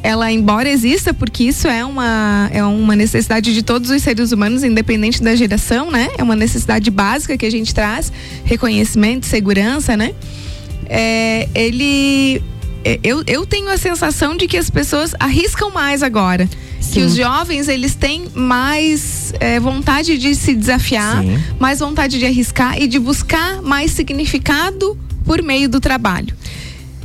ela, 0.04 0.30
embora 0.30 0.68
exista, 0.68 1.14
porque 1.14 1.44
isso 1.44 1.66
é 1.66 1.82
uma, 1.82 2.50
é 2.52 2.62
uma 2.62 2.94
necessidade 2.94 3.54
de 3.54 3.62
todos 3.62 3.88
os 3.88 4.02
seres 4.02 4.32
humanos, 4.32 4.62
independente 4.62 5.22
da 5.22 5.34
geração, 5.34 5.90
né? 5.90 6.10
É 6.18 6.22
uma 6.22 6.36
necessidade 6.36 6.90
básica 6.90 7.38
que 7.38 7.46
a 7.46 7.50
gente 7.50 7.74
traz, 7.74 8.12
reconhecimento, 8.44 9.24
segurança, 9.24 9.96
né? 9.96 10.14
É, 10.90 11.48
ele. 11.54 12.42
é, 12.84 13.00
Eu, 13.02 13.24
eu 13.26 13.46
tenho 13.46 13.70
a 13.70 13.78
sensação 13.78 14.36
de 14.36 14.46
que 14.46 14.58
as 14.58 14.68
pessoas 14.68 15.14
arriscam 15.18 15.70
mais 15.70 16.02
agora. 16.02 16.46
Que 16.78 17.00
Sim. 17.00 17.04
os 17.06 17.16
jovens, 17.16 17.66
eles 17.66 17.94
têm 17.94 18.26
mais 18.34 19.32
é, 19.40 19.58
vontade 19.58 20.18
de 20.18 20.34
se 20.34 20.54
desafiar, 20.54 21.22
Sim. 21.22 21.38
mais 21.58 21.78
vontade 21.78 22.18
de 22.18 22.26
arriscar 22.26 22.78
e 22.78 22.86
de 22.86 22.98
buscar 22.98 23.62
mais 23.62 23.90
significado 23.92 24.98
por 25.24 25.40
meio 25.42 25.66
do 25.66 25.80
trabalho. 25.80 26.36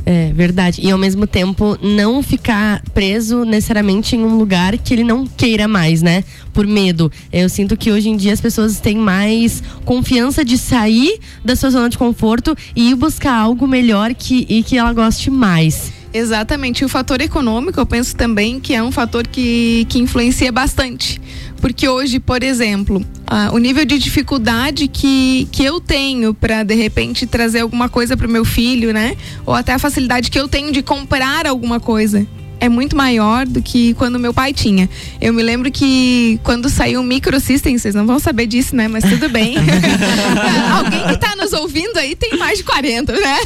É 0.04 0.32
verdade. 0.32 0.80
E 0.82 0.90
ao 0.90 0.98
mesmo 0.98 1.26
tempo 1.26 1.78
não 1.82 2.22
ficar 2.22 2.82
preso 2.94 3.44
necessariamente 3.44 4.16
em 4.16 4.24
um 4.24 4.38
lugar 4.38 4.76
que 4.78 4.94
ele 4.94 5.04
não 5.04 5.26
queira 5.26 5.68
mais, 5.68 6.02
né? 6.02 6.24
Por 6.52 6.66
medo. 6.66 7.12
Eu 7.32 7.48
sinto 7.48 7.76
que 7.76 7.90
hoje 7.90 8.08
em 8.08 8.16
dia 8.16 8.32
as 8.32 8.40
pessoas 8.40 8.80
têm 8.80 8.96
mais 8.96 9.62
confiança 9.84 10.44
de 10.44 10.56
sair 10.56 11.18
da 11.44 11.54
sua 11.54 11.70
zona 11.70 11.88
de 11.88 11.98
conforto 11.98 12.56
e 12.74 12.90
ir 12.90 12.94
buscar 12.94 13.34
algo 13.34 13.66
melhor 13.66 14.14
que, 14.14 14.46
e 14.48 14.62
que 14.62 14.76
ela 14.76 14.92
goste 14.92 15.30
mais. 15.30 15.92
Exatamente. 16.12 16.80
E 16.80 16.84
o 16.84 16.88
fator 16.88 17.20
econômico, 17.20 17.78
eu 17.78 17.86
penso 17.86 18.16
também 18.16 18.58
que 18.58 18.74
é 18.74 18.82
um 18.82 18.90
fator 18.90 19.26
que, 19.26 19.86
que 19.88 19.98
influencia 19.98 20.50
bastante. 20.50 21.20
Porque 21.60 21.88
hoje, 21.88 22.18
por 22.18 22.42
exemplo, 22.42 23.04
ah, 23.32 23.50
o 23.52 23.58
nível 23.58 23.84
de 23.84 23.96
dificuldade 23.96 24.88
que, 24.88 25.46
que 25.52 25.62
eu 25.64 25.80
tenho 25.80 26.34
para 26.34 26.64
de 26.64 26.74
repente 26.74 27.28
trazer 27.28 27.60
alguma 27.60 27.88
coisa 27.88 28.16
para 28.16 28.26
o 28.26 28.30
meu 28.30 28.44
filho, 28.44 28.92
né? 28.92 29.16
Ou 29.46 29.54
até 29.54 29.72
a 29.72 29.78
facilidade 29.78 30.32
que 30.32 30.38
eu 30.38 30.48
tenho 30.48 30.72
de 30.72 30.82
comprar 30.82 31.46
alguma 31.46 31.78
coisa. 31.78 32.26
É 32.60 32.68
muito 32.68 32.94
maior 32.94 33.46
do 33.46 33.62
que 33.62 33.94
quando 33.94 34.18
meu 34.18 34.34
pai 34.34 34.52
tinha. 34.52 34.88
Eu 35.20 35.32
me 35.32 35.42
lembro 35.42 35.70
que 35.70 36.38
quando 36.44 36.68
saiu 36.68 37.00
o 37.00 37.04
Microsystem, 37.04 37.76
vocês 37.78 37.94
não 37.94 38.06
vão 38.06 38.18
saber 38.18 38.46
disso, 38.46 38.76
né? 38.76 38.86
Mas 38.86 39.02
tudo 39.04 39.28
bem. 39.30 39.56
Alguém 40.70 41.06
que 41.08 41.16
tá 41.16 41.34
nos 41.36 41.52
ouvindo 41.54 41.96
aí 41.96 42.14
tem 42.14 42.36
mais 42.36 42.58
de 42.58 42.64
40, 42.64 43.12
né? 43.12 43.38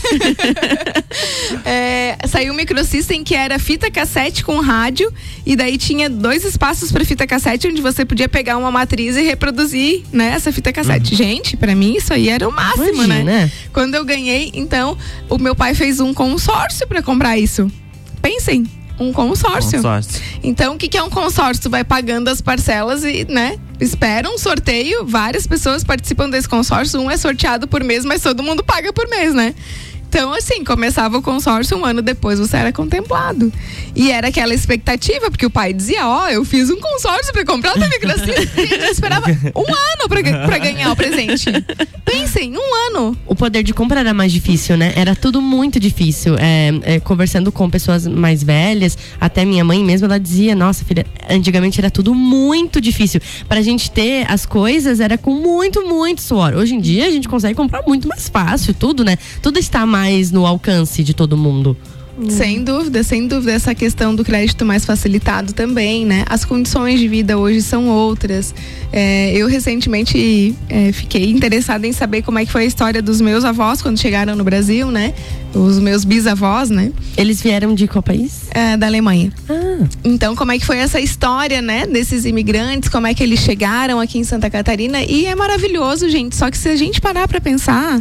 é, 1.64 2.18
saiu 2.26 2.52
o 2.52 2.56
Microsystem 2.56 3.23
que 3.23 3.35
era 3.35 3.59
fita 3.59 3.90
cassete 3.90 4.44
com 4.44 4.59
rádio 4.61 5.12
e 5.47 5.54
daí 5.54 5.78
tinha 5.78 6.11
dois 6.11 6.44
espaços 6.44 6.90
para 6.90 7.04
fita 7.04 7.26
cassete 7.26 7.68
onde 7.68 7.80
você 7.80 8.04
podia 8.04 8.28
pegar 8.28 8.56
uma 8.56 8.71
matriz 8.71 9.16
e 9.16 9.23
reproduzir, 9.23 10.02
né, 10.12 10.33
essa 10.35 10.50
fita 10.50 10.73
cassete. 10.73 11.12
Uhum. 11.12 11.18
Gente, 11.18 11.56
para 11.56 11.75
mim 11.75 11.94
isso 11.94 12.12
aí 12.12 12.28
era 12.28 12.49
o 12.49 12.52
máximo, 12.52 12.85
né? 12.85 13.21
Imagina. 13.21 13.25
né? 13.25 13.52
Quando 13.73 13.94
eu 13.94 14.04
ganhei, 14.04 14.50
então, 14.54 14.99
o 15.28 15.38
meu 15.38 15.54
pai 15.54 15.75
fez 15.75 16.00
um 16.00 16.12
consórcio 16.12 16.87
para 16.88 17.00
comprar 17.00 17.38
isso. 17.38 17.71
Pensem, 18.21 18.64
um 18.99 19.13
consórcio. 19.13 19.79
consórcio. 19.79 20.23
Então, 20.43 20.75
o 20.75 20.79
que, 20.79 20.89
que 20.89 20.97
é 20.97 21.03
um 21.03 21.11
consórcio? 21.11 21.65
Tu 21.65 21.71
vai 21.71 21.85
pagando 21.85 22.29
as 22.29 22.41
parcelas 22.41 23.05
e, 23.05 23.25
né? 23.29 23.59
Espera 23.81 24.29
um 24.29 24.39
sorteio, 24.39 25.05
várias 25.05 25.47
pessoas 25.47 25.83
participam 25.83 26.31
desse 26.31 26.49
consórcio, 26.49 27.01
um 27.01 27.11
é 27.11 27.17
sorteado 27.17 27.67
por 27.67 27.83
mês, 27.83 28.05
mas 28.05 28.23
todo 28.23 28.43
mundo 28.43 28.63
paga 28.63 28.93
por 28.93 29.09
mês, 29.09 29.35
né? 29.35 29.55
Então, 30.14 30.33
assim, 30.33 30.62
começava 30.62 31.18
o 31.18 31.23
consórcio, 31.23 31.76
um 31.76 31.85
ano 31.85 32.00
depois 32.00 32.38
você 32.38 32.56
era 32.56 32.73
contemplado. 32.73 33.52
E 33.97 34.12
era 34.12 34.28
aquela 34.28 34.54
expectativa, 34.54 35.28
porque 35.28 35.44
o 35.44 35.50
pai 35.50 35.73
dizia, 35.73 36.06
ó, 36.06 36.26
oh, 36.26 36.28
eu 36.28 36.44
fiz 36.44 36.71
um 36.71 36.76
consórcio 36.76 37.33
para 37.33 37.44
comprar 37.44 37.73
o 37.73 37.75
TV 37.75 37.99
Eu 38.80 38.92
esperava 38.92 39.26
um 39.56 39.66
ano 39.66 40.09
para 40.47 40.59
ganhar 40.59 40.92
o 40.92 40.94
presente. 40.94 41.47
Pensem, 42.04 42.56
um 42.56 42.75
ano. 42.87 43.18
O 43.26 43.35
poder 43.35 43.64
de 43.64 43.75
compra 43.75 43.99
era 43.99 44.14
mais 44.14 44.30
difícil, 44.30 44.76
né? 44.76 44.92
Era 44.94 45.16
tudo 45.16 45.42
muito 45.42 45.80
difícil. 45.80 46.37
É, 46.38 46.94
é, 46.94 47.00
conversando 47.00 47.50
com 47.50 47.68
pessoas 47.68 48.06
mais 48.06 48.40
velhas, 48.40 48.97
até 49.21 49.44
minha 49.44 49.64
mãe 49.64 49.83
mesmo, 49.83 50.04
ela 50.04 50.21
dizia, 50.21 50.54
nossa 50.54 50.85
filha, 50.85 51.04
antigamente 51.28 51.80
era 51.80 51.90
tudo 51.90 52.14
muito 52.14 52.80
difícil. 52.80 53.21
Pra 53.49 53.61
gente 53.62 53.90
ter 53.90 54.30
as 54.30 54.47
coisas 54.47 55.00
era 55.00 55.18
com 55.18 55.33
muito, 55.33 55.85
muito 55.85 56.23
suor. 56.23 56.54
Hoje 56.54 56.76
em 56.76 56.80
dia 56.80 57.09
a 57.09 57.11
gente 57.11 57.28
consegue 57.28 57.56
comprar 57.56 57.83
muito 57.83 58.06
mais 58.06 58.28
fácil, 58.28 58.73
tudo, 58.73 59.04
né? 59.04 59.18
Tudo 59.42 59.59
está 59.59 59.85
mais 59.85 60.04
mais 60.05 60.31
no 60.31 60.45
alcance 60.45 61.03
de 61.03 61.15
todo 61.15 61.35
mundo. 61.35 61.75
Sem 62.29 62.63
dúvida, 62.63 63.03
sem 63.03 63.27
dúvida, 63.27 63.51
essa 63.51 63.75
questão 63.75 64.15
do 64.15 64.25
crédito 64.25 64.65
mais 64.65 64.85
facilitado 64.85 65.53
também, 65.53 66.07
né? 66.07 66.25
As 66.29 66.45
condições 66.45 67.01
de 67.01 67.09
vida 67.09 67.37
hoje 67.37 67.61
são 67.61 67.89
outras. 67.89 68.55
É, 68.93 69.33
eu 69.35 69.49
recentemente 69.49 70.55
é, 70.69 70.93
fiquei 70.93 71.29
interessada 71.29 71.89
em 71.89 71.93
saber 71.93 72.23
como 72.23 72.39
é 72.39 72.47
que 72.47 72.53
foi 72.53 72.63
a 72.63 72.67
história 72.67 73.03
dos 73.03 73.21
meus 73.21 73.45
avós 73.45 73.83
quando 73.83 73.99
chegaram 73.99 74.37
no 74.37 74.45
Brasil, 74.45 74.93
né? 74.93 75.13
Os 75.53 75.81
meus 75.81 76.05
bisavós, 76.05 76.71
né? 76.71 76.93
Eles 77.17 77.43
vieram 77.43 77.75
de 77.75 77.89
qual 77.89 78.03
país? 78.03 78.43
É, 78.53 78.77
da 78.77 78.87
Alemanha. 78.87 79.33
Ah. 79.49 79.85
Então, 80.05 80.37
como 80.37 80.53
é 80.53 80.59
que 80.59 80.65
foi 80.65 80.77
essa 80.77 81.01
história, 81.01 81.61
né? 81.61 81.85
Desses 81.85 82.25
imigrantes, 82.25 82.89
como 82.89 83.09
é 83.09 83.15
que 83.15 83.25
eles 83.25 83.41
chegaram 83.41 83.99
aqui 83.99 84.19
em 84.19 84.25
Santa 84.25 84.49
Catarina? 84.49 85.03
E 85.03 85.27
é 85.27 85.35
maravilhoso, 85.35 86.09
gente. 86.09 86.37
Só 86.37 86.49
que 86.49 86.59
se 86.59 86.69
a 86.69 86.77
gente 86.77 87.01
parar 87.01 87.27
para 87.27 87.41
pensar 87.41 88.01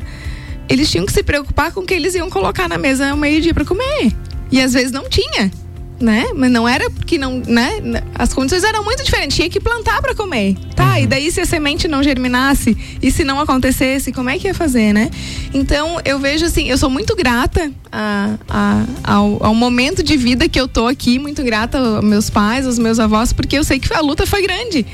eles 0.70 0.89
tinham 0.89 1.05
que 1.05 1.12
se 1.12 1.24
preocupar 1.24 1.72
com 1.72 1.82
o 1.82 1.86
que 1.86 1.93
eles 1.93 2.15
iam 2.15 2.29
colocar 2.29 2.67
na 2.67 2.77
mesa 2.77 3.10
ao 3.10 3.17
meio-dia 3.17 3.53
para 3.53 3.65
comer. 3.65 4.13
E 4.51 4.62
às 4.62 4.74
vezes 4.74 4.91
não 4.91 5.10
tinha, 5.10 5.51
né? 6.00 6.27
Mas 6.36 6.51
não 6.51 6.67
era 6.67 6.89
porque 6.89 7.17
não, 7.17 7.41
né? 7.48 7.82
As 8.15 8.34
condições 8.34 8.63
eram 8.63 8.84
muito 8.84 9.03
diferentes, 9.03 9.36
tinha 9.36 9.50
que 9.50 9.60
plantar 9.60 10.01
para 10.01 10.13
comer. 10.13 10.55
Tá, 10.75 10.91
uhum. 10.91 10.98
e 11.00 11.08
daí 11.08 11.32
se 11.32 11.41
a 11.41 11.46
semente 11.46 11.88
não 11.88 12.03
germinasse 12.03 12.77
e 13.01 13.12
se 13.12 13.24
não 13.24 13.39
acontecesse, 13.39 14.12
como 14.12 14.29
é 14.29 14.38
que 14.38 14.48
ia 14.48 14.53
fazer, 14.53 14.93
né? 14.93 15.10
Então, 15.53 16.00
eu 16.05 16.20
vejo 16.20 16.46
assim, 16.46 16.70
eu 16.70 16.77
sou 16.77 16.89
muito 16.89 17.15
grata 17.15 17.72
a, 17.91 18.36
a, 18.50 18.86
ao, 19.03 19.43
ao 19.43 19.55
momento 19.55 20.03
de 20.03 20.15
vida 20.17 20.48
que 20.48 20.60
eu 20.60 20.67
tô 20.67 20.88
aqui, 20.88 21.17
muito 21.17 21.43
grata 21.43 21.77
aos 21.77 22.03
meus 22.03 22.29
pais, 22.29 22.65
aos 22.65 22.77
meus 22.77 23.00
avós, 23.00 23.34
porque 23.34 23.58
eu 23.58 23.63
sei 23.63 23.79
que 23.79 23.91
a 23.93 24.01
luta 24.01 24.25
foi 24.25 24.41
grande 24.41 24.86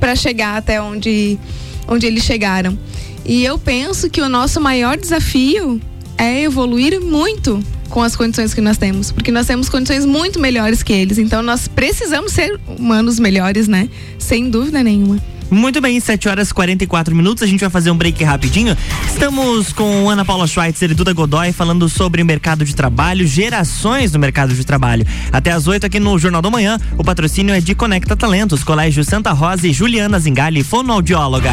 para 0.00 0.16
chegar 0.16 0.56
até 0.56 0.80
onde 0.80 1.38
onde 1.86 2.06
eles 2.06 2.24
chegaram. 2.24 2.78
E 3.24 3.44
eu 3.44 3.58
penso 3.58 4.10
que 4.10 4.20
o 4.20 4.28
nosso 4.28 4.60
maior 4.60 4.96
desafio 4.96 5.80
é 6.18 6.42
evoluir 6.42 7.00
muito 7.00 7.62
com 7.88 8.02
as 8.02 8.16
condições 8.16 8.52
que 8.52 8.60
nós 8.60 8.76
temos, 8.76 9.12
porque 9.12 9.30
nós 9.30 9.46
temos 9.46 9.68
condições 9.68 10.04
muito 10.04 10.40
melhores 10.40 10.82
que 10.82 10.92
eles. 10.92 11.18
Então 11.18 11.42
nós 11.42 11.68
precisamos 11.68 12.32
ser 12.32 12.58
humanos 12.66 13.18
melhores, 13.18 13.68
né? 13.68 13.88
Sem 14.18 14.50
dúvida 14.50 14.82
nenhuma. 14.82 15.20
Muito 15.50 15.80
bem, 15.80 16.00
7 16.00 16.28
horas 16.28 16.50
e 16.50 16.54
44 16.54 17.14
minutos. 17.14 17.42
A 17.42 17.46
gente 17.46 17.60
vai 17.60 17.70
fazer 17.70 17.90
um 17.90 17.96
break 17.96 18.24
rapidinho. 18.24 18.76
Estamos 19.06 19.72
com 19.72 20.10
Ana 20.10 20.24
Paula 20.24 20.46
Schweitzer 20.46 20.90
e 20.90 20.94
Duda 20.94 21.12
Godoy 21.12 21.52
falando 21.52 21.88
sobre 21.88 22.22
o 22.22 22.26
mercado 22.26 22.64
de 22.64 22.74
trabalho, 22.74 23.26
gerações 23.26 24.10
do 24.10 24.18
mercado 24.18 24.54
de 24.54 24.64
trabalho. 24.64 25.06
Até 25.30 25.52
às 25.52 25.68
8 25.68 25.86
aqui 25.86 26.00
no 26.00 26.18
Jornal 26.18 26.42
da 26.42 26.50
Manhã. 26.50 26.78
O 26.98 27.04
patrocínio 27.04 27.54
é 27.54 27.60
de 27.60 27.74
Conecta 27.74 28.16
Talentos, 28.16 28.64
Colégio 28.64 29.04
Santa 29.04 29.32
Rosa 29.32 29.68
e 29.68 29.72
Juliana 29.72 30.18
Zingali, 30.18 30.64
fonoaudióloga. 30.64 31.52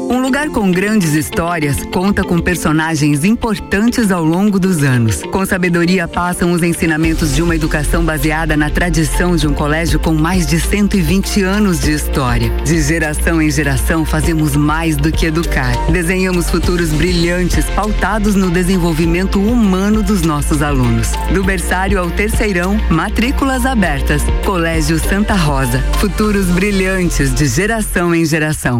Um 0.09 0.21
lugar 0.23 0.49
com 0.49 0.71
grandes 0.71 1.13
histórias 1.13 1.85
conta 1.85 2.23
com 2.23 2.39
personagens 2.39 3.23
importantes 3.23 4.09
ao 4.09 4.23
longo 4.23 4.59
dos 4.59 4.81
anos. 4.81 5.21
Com 5.31 5.45
sabedoria 5.45 6.07
passam 6.07 6.51
os 6.51 6.63
ensinamentos 6.63 7.35
de 7.35 7.43
uma 7.43 7.55
educação 7.55 8.03
baseada 8.03 8.57
na 8.57 8.71
tradição 8.71 9.35
de 9.35 9.47
um 9.47 9.53
colégio 9.53 9.99
com 9.99 10.15
mais 10.15 10.47
de 10.47 10.59
120 10.59 11.43
anos 11.43 11.81
de 11.81 11.91
história. 11.91 12.49
De 12.65 12.81
geração 12.81 13.39
em 13.39 13.51
geração 13.51 14.03
fazemos 14.03 14.55
mais 14.55 14.97
do 14.97 15.11
que 15.11 15.27
educar. 15.27 15.75
Desenhamos 15.91 16.49
futuros 16.49 16.89
brilhantes 16.89 17.65
pautados 17.75 18.33
no 18.33 18.49
desenvolvimento 18.49 19.39
humano 19.39 20.01
dos 20.01 20.23
nossos 20.23 20.63
alunos. 20.63 21.11
Do 21.31 21.43
berçário 21.43 21.99
ao 21.99 22.09
terceirão, 22.09 22.79
matrículas 22.89 23.63
abertas. 23.63 24.23
Colégio 24.43 24.97
Santa 24.97 25.35
Rosa. 25.35 25.83
Futuros 25.99 26.47
brilhantes 26.47 27.31
de 27.31 27.45
geração 27.45 28.15
em 28.15 28.25
geração. 28.25 28.79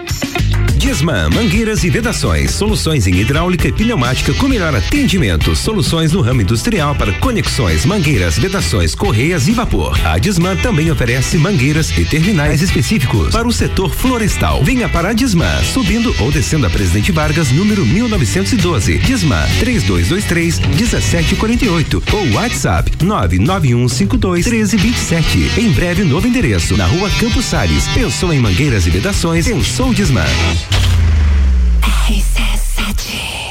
Disman, 0.91 1.29
mangueiras 1.33 1.85
e 1.85 1.89
vedações, 1.89 2.51
soluções 2.51 3.07
em 3.07 3.15
hidráulica 3.15 3.65
e 3.65 3.71
pneumática 3.71 4.33
com 4.33 4.49
melhor 4.49 4.75
atendimento, 4.75 5.55
soluções 5.55 6.11
no 6.11 6.19
ramo 6.19 6.41
industrial 6.41 6.93
para 6.93 7.13
conexões, 7.13 7.85
mangueiras, 7.85 8.37
vedações, 8.37 8.93
correias 8.93 9.47
e 9.47 9.53
vapor. 9.53 9.97
A 10.05 10.17
Disman 10.17 10.57
também 10.57 10.91
oferece 10.91 11.37
mangueiras 11.37 11.97
e 11.97 12.03
terminais 12.03 12.61
específicos 12.61 13.31
para 13.31 13.47
o 13.47 13.53
setor 13.53 13.95
florestal. 13.95 14.65
Venha 14.65 14.89
para 14.89 15.11
a 15.11 15.13
Disman, 15.13 15.63
subindo 15.63 16.13
ou 16.19 16.29
descendo 16.29 16.67
a 16.67 16.69
Presidente 16.69 17.09
Vargas, 17.13 17.51
número 17.51 17.85
1912. 17.85 18.97
Disman 18.97 19.47
3223 19.61 20.59
1748 20.59 22.03
ou 22.11 22.33
WhatsApp 22.33 22.91
99152 23.01 24.45
1327. 24.45 25.61
Em 25.61 25.71
breve, 25.71 26.03
novo 26.03 26.27
endereço 26.27 26.75
na 26.75 26.85
rua 26.85 27.09
Campos 27.11 27.45
Sales. 27.45 27.87
Pensou 27.93 28.33
em 28.33 28.41
mangueiras 28.41 28.85
e 28.85 28.89
vedações? 28.89 29.47
Pensou 29.47 29.93
Disman. 32.11 33.50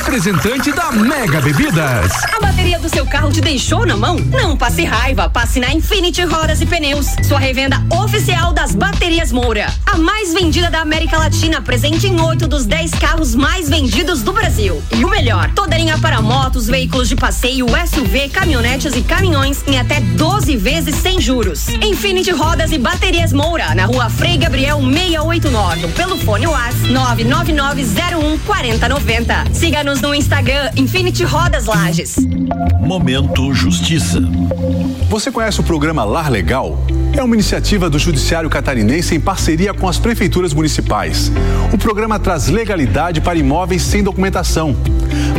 representante 0.01 0.71
da 0.71 0.91
Mega 0.91 1.39
Bebidas. 1.41 2.11
A 2.35 2.39
bateria 2.39 2.79
do 2.79 2.89
seu 2.89 3.05
carro 3.05 3.31
te 3.31 3.39
deixou 3.39 3.85
na 3.85 3.95
mão? 3.95 4.15
Não 4.15 4.57
passe 4.57 4.83
raiva, 4.83 5.29
passe 5.29 5.59
na 5.59 5.71
Infinity 5.71 6.23
Rodas 6.23 6.59
e 6.59 6.65
Pneus, 6.65 7.05
sua 7.27 7.37
revenda 7.37 7.79
oficial 8.03 8.51
das 8.51 8.73
baterias 8.73 9.31
Moura. 9.31 9.71
A 9.85 9.97
mais 9.99 10.33
vendida 10.33 10.71
da 10.71 10.81
América 10.81 11.19
Latina, 11.19 11.61
presente 11.61 12.07
em 12.07 12.19
oito 12.19 12.47
dos 12.47 12.65
10 12.65 12.91
carros 12.95 13.35
mais 13.35 13.69
vendidos 13.69 14.23
do 14.23 14.33
Brasil. 14.33 14.81
E 14.91 15.05
o 15.05 15.09
melhor, 15.09 15.51
toda 15.53 15.77
linha 15.77 15.97
para 15.99 16.19
motos, 16.19 16.65
veículos 16.65 17.07
de 17.07 17.15
passeio, 17.15 17.67
SUV, 17.67 18.29
caminhonetes 18.29 18.95
e 18.95 19.03
caminhões 19.03 19.63
em 19.67 19.77
até 19.77 19.99
12 20.01 20.57
vezes 20.57 20.95
sem 20.95 21.21
juros. 21.21 21.69
Infinity 21.69 22.31
Rodas 22.31 22.71
e 22.71 22.79
Baterias 22.79 23.31
Moura, 23.31 23.75
na 23.75 23.85
rua 23.85 24.09
Frei 24.09 24.35
Gabriel 24.37 24.79
689, 24.79 25.89
pelo 25.89 26.17
fone 26.17 26.47
WhatsApp 26.47 26.87
99901 26.87 28.39
4090. 28.39 29.45
Siga-nos 29.91 30.01
no 30.01 30.15
Instagram 30.15 30.69
Infinity 30.77 31.23
Rodas 31.23 31.65
Lages. 31.65 32.15
Momento 32.79 33.53
Justiça. 33.53 34.21
Você 35.09 35.29
conhece 35.29 35.59
o 35.59 35.63
programa 35.63 36.05
Lar 36.05 36.31
Legal? 36.31 36.77
É 37.13 37.21
uma 37.21 37.35
iniciativa 37.35 37.89
do 37.89 37.99
Judiciário 37.99 38.49
Catarinense 38.49 39.15
em 39.15 39.19
parceria 39.19 39.73
com 39.73 39.89
as 39.89 39.97
prefeituras 39.97 40.53
municipais. 40.53 41.31
O 41.73 41.77
programa 41.77 42.17
traz 42.19 42.47
legalidade 42.47 43.19
para 43.19 43.37
imóveis 43.37 43.81
sem 43.81 44.01
documentação. 44.01 44.75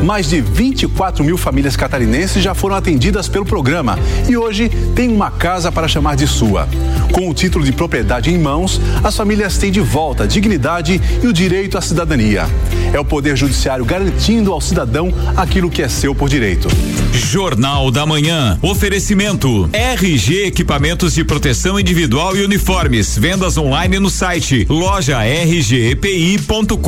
Mais 0.03 0.29
de 0.29 0.41
24 0.41 1.25
mil 1.25 1.39
famílias 1.39 1.77
catarinenses 1.77 2.43
já 2.43 2.55
foram 2.55 2.75
atendidas 2.77 3.29
pelo 3.29 3.45
programa 3.45 3.99
e 4.29 4.37
hoje 4.37 4.69
tem 4.95 5.09
uma 5.09 5.31
casa 5.31 5.71
para 5.71 5.87
chamar 5.87 6.17
de 6.17 6.27
sua. 6.27 6.69
Com 7.13 7.29
o 7.29 7.35
título 7.35 7.65
de 7.65 7.73
propriedade 7.73 8.31
em 8.31 8.39
mãos, 8.39 8.81
as 9.05 9.17
famílias 9.17 9.57
têm 9.59 9.71
de 9.71 9.81
volta 9.81 10.25
a 10.25 10.27
dignidade 10.27 11.01
e 11.23 11.27
o 11.27 11.33
direito 11.33 11.79
à 11.79 11.81
cidadania. 11.81 12.47
É 12.93 12.99
o 12.99 13.05
Poder 13.05 13.37
Judiciário 13.37 13.85
garantindo 13.85 14.53
ao 14.53 14.61
cidadão 14.61 15.13
aquilo 15.37 15.71
que 15.71 15.83
é 15.83 15.89
seu 15.89 16.15
por 16.15 16.29
direito. 16.29 16.69
Jornal 17.13 17.91
da 17.91 18.05
Manhã. 18.05 18.59
Oferecimento. 18.63 19.69
RG 19.73 20.47
Equipamentos 20.47 21.15
de 21.15 21.25
Proteção 21.25 21.79
Individual 21.79 22.37
e 22.37 22.43
Uniformes. 22.43 23.17
Vendas 23.17 23.57
online 23.57 23.99
no 23.99 24.11
site 24.11 24.67
loja 24.69 25.19
rgepi.com.br. 25.21 26.79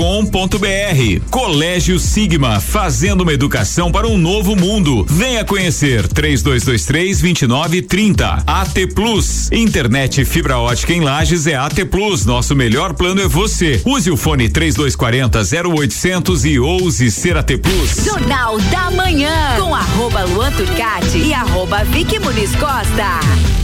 Colégio 1.31 1.99
Sigma. 1.99 2.61
Fazendo 3.05 3.21
uma 3.21 3.35
educação 3.35 3.93
para 3.93 4.09
um 4.09 4.17
novo 4.17 4.57
mundo. 4.57 5.05
Venha 5.07 5.45
conhecer. 5.45 6.09
3223 6.09 7.21
2930. 7.21 8.45
AT 8.47 8.87
Plus. 8.95 9.53
Internet 9.53 10.25
fibra 10.25 10.57
ótica 10.57 10.95
em 10.95 11.01
Lages 11.01 11.47
é 11.47 11.55
AT 11.55 11.85
Plus. 11.91 12.25
Nosso 12.25 12.57
melhor 12.57 12.95
plano 12.95 13.21
é 13.21 13.29
você. 13.29 13.79
Use 13.85 14.11
o 14.11 14.17
fone 14.17 14.49
3240 14.49 15.69
0800 15.69 16.47
e 16.47 16.59
ouse 16.59 17.11
ser 17.11 17.37
AT 17.37 17.59
Plus. 17.59 18.07
Jornal 18.07 18.59
da 18.59 18.91
Manhã, 18.91 19.57
com 19.59 19.75
arroba 19.75 20.25
Luan 20.25 20.51
Turcati 20.53 21.19
e 21.19 21.35
arroba 21.35 21.85
Vicky 21.85 22.19
Muniz 22.19 22.53
Costa. 22.53 23.64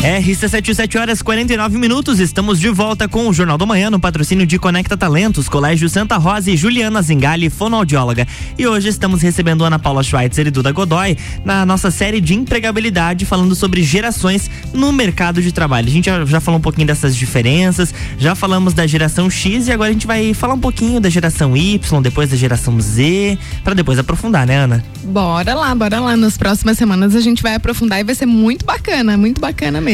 RC7, 0.00 0.72
7 0.72 0.96
horas 0.96 1.20
49 1.20 1.76
minutos. 1.76 2.20
Estamos 2.20 2.58
de 2.58 2.70
volta 2.70 3.06
com 3.06 3.28
o 3.28 3.34
Jornal 3.34 3.58
do 3.58 3.66
Manhã 3.66 3.90
no 3.90 4.00
patrocínio 4.00 4.46
de 4.46 4.58
Conecta 4.58 4.96
Talentos, 4.96 5.46
Colégio 5.46 5.90
Santa 5.90 6.16
Rosa 6.16 6.50
e 6.50 6.56
Juliana 6.56 7.02
Zingali, 7.02 7.50
fonoaudióloga. 7.50 8.26
E 8.58 8.66
hoje 8.66 8.88
estamos 8.88 9.20
recebendo 9.20 9.62
Ana 9.62 9.78
Paula 9.78 10.02
Schweitzer 10.02 10.46
e 10.46 10.50
Duda 10.50 10.72
Godoy 10.72 11.18
na 11.44 11.66
nossa 11.66 11.90
série 11.90 12.18
de 12.18 12.34
empregabilidade, 12.34 13.26
falando 13.26 13.54
sobre 13.54 13.82
gerações 13.82 14.50
no 14.72 14.90
mercado 14.90 15.42
de 15.42 15.52
trabalho. 15.52 15.88
A 15.88 15.92
gente 15.92 16.06
já, 16.06 16.24
já 16.24 16.40
falou 16.40 16.58
um 16.58 16.62
pouquinho 16.62 16.86
dessas 16.86 17.14
diferenças, 17.14 17.92
já 18.16 18.34
falamos 18.34 18.72
da 18.72 18.86
geração 18.86 19.28
X 19.28 19.68
e 19.68 19.72
agora 19.72 19.90
a 19.90 19.92
gente 19.92 20.06
vai 20.06 20.32
falar 20.32 20.54
um 20.54 20.60
pouquinho 20.60 20.98
da 20.98 21.10
geração 21.10 21.54
Y, 21.54 21.78
depois 22.02 22.30
da 22.30 22.36
geração 22.38 22.80
Z, 22.80 23.36
para 23.62 23.74
depois 23.74 23.98
aprofundar, 23.98 24.46
né, 24.46 24.56
Ana? 24.60 24.82
Bora 25.04 25.54
lá, 25.54 25.74
bora 25.74 26.00
lá. 26.00 26.16
Nas 26.16 26.38
próximas 26.38 26.78
semanas 26.78 27.14
a 27.14 27.20
gente 27.20 27.42
vai 27.42 27.54
aprofundar 27.54 28.00
e 28.00 28.04
vai 28.04 28.14
ser 28.14 28.26
muito 28.26 28.64
bacana, 28.64 29.14
muito 29.18 29.42
bacana 29.42 29.78
mesmo. 29.78 29.89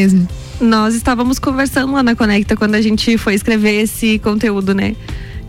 Nós 0.61 0.95
estávamos 0.95 1.39
conversando 1.39 1.93
lá 1.93 2.03
na 2.03 2.15
Conecta 2.15 2.57
quando 2.57 2.75
a 2.75 2.81
gente 2.81 3.17
foi 3.19 3.35
escrever 3.35 3.83
esse 3.83 4.19
conteúdo, 4.19 4.75
né? 4.75 4.95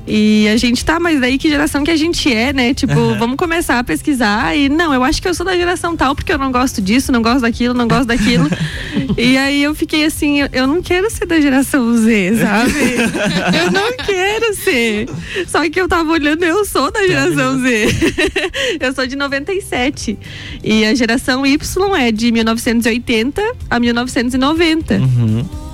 E 0.08 0.48
a 0.48 0.56
gente 0.56 0.86
tá, 0.86 1.00
mas 1.00 1.20
daí 1.20 1.38
que 1.38 1.50
geração 1.50 1.84
que 1.84 1.92
a 1.92 1.96
gente 1.96 2.34
é, 2.34 2.54
né? 2.54 2.74
Tipo, 2.74 2.98
uhum. 2.98 3.18
vamos 3.18 3.36
começar 3.36 3.78
a 3.78 3.84
pesquisar 3.84 4.56
e 4.56 4.70
não, 4.70 4.94
eu 4.94 5.04
acho 5.04 5.22
que 5.22 5.28
eu 5.28 5.34
sou 5.34 5.46
da 5.46 5.56
geração 5.56 5.98
tal 5.98 6.16
porque 6.16 6.32
eu 6.32 6.38
não 6.38 6.52
gosto 6.52 6.82
disso, 6.82 7.12
não 7.12 7.22
gosto 7.22 7.42
daquilo, 7.42 7.74
não 7.74 7.88
gosto 7.88 8.06
daquilo. 8.06 8.50
e 9.18 9.38
aí 9.38 9.62
eu 9.62 9.76
fiquei 9.76 10.06
assim, 10.06 10.40
eu, 10.40 10.50
eu, 10.54 10.68
não 10.68 10.82
quero 10.82 11.10
ser 11.12 11.26
da 11.26 11.42
geração 11.42 11.96
Z, 11.98 12.38
sabe? 12.38 12.72
eu 13.66 13.72
não 13.72 13.98
quero 13.98 14.56
ser. 14.56 15.10
Só 15.48 15.70
que 15.70 15.80
eu 15.80 15.90
tava 15.90 16.10
olhando, 16.12 16.44
eu 16.44 16.64
sou 16.64 16.90
da 16.90 17.06
geração 17.06 17.60
Z. 17.62 17.88
eu 18.80 18.94
sou 18.94 19.06
de 19.06 19.16
97. 19.18 20.18
E 20.64 20.86
a 20.86 20.96
geração 20.96 21.46
Y 21.46 21.96
é 21.98 22.12
de 22.12 22.32
1980 22.32 23.42
a 23.70 23.80
1990. 23.80 24.96
Uhum. 24.96 25.67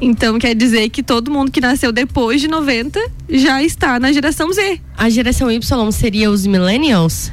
Então 0.00 0.38
quer 0.38 0.54
dizer 0.54 0.88
que 0.90 1.02
todo 1.02 1.30
mundo 1.30 1.50
que 1.50 1.60
nasceu 1.60 1.90
depois 1.92 2.40
de 2.40 2.48
90 2.48 3.00
já 3.28 3.62
está 3.62 3.98
na 3.98 4.12
geração 4.12 4.52
Z. 4.52 4.80
A 4.96 5.08
geração 5.08 5.50
Y 5.50 5.92
seria 5.92 6.30
os 6.30 6.46
millennials? 6.46 7.32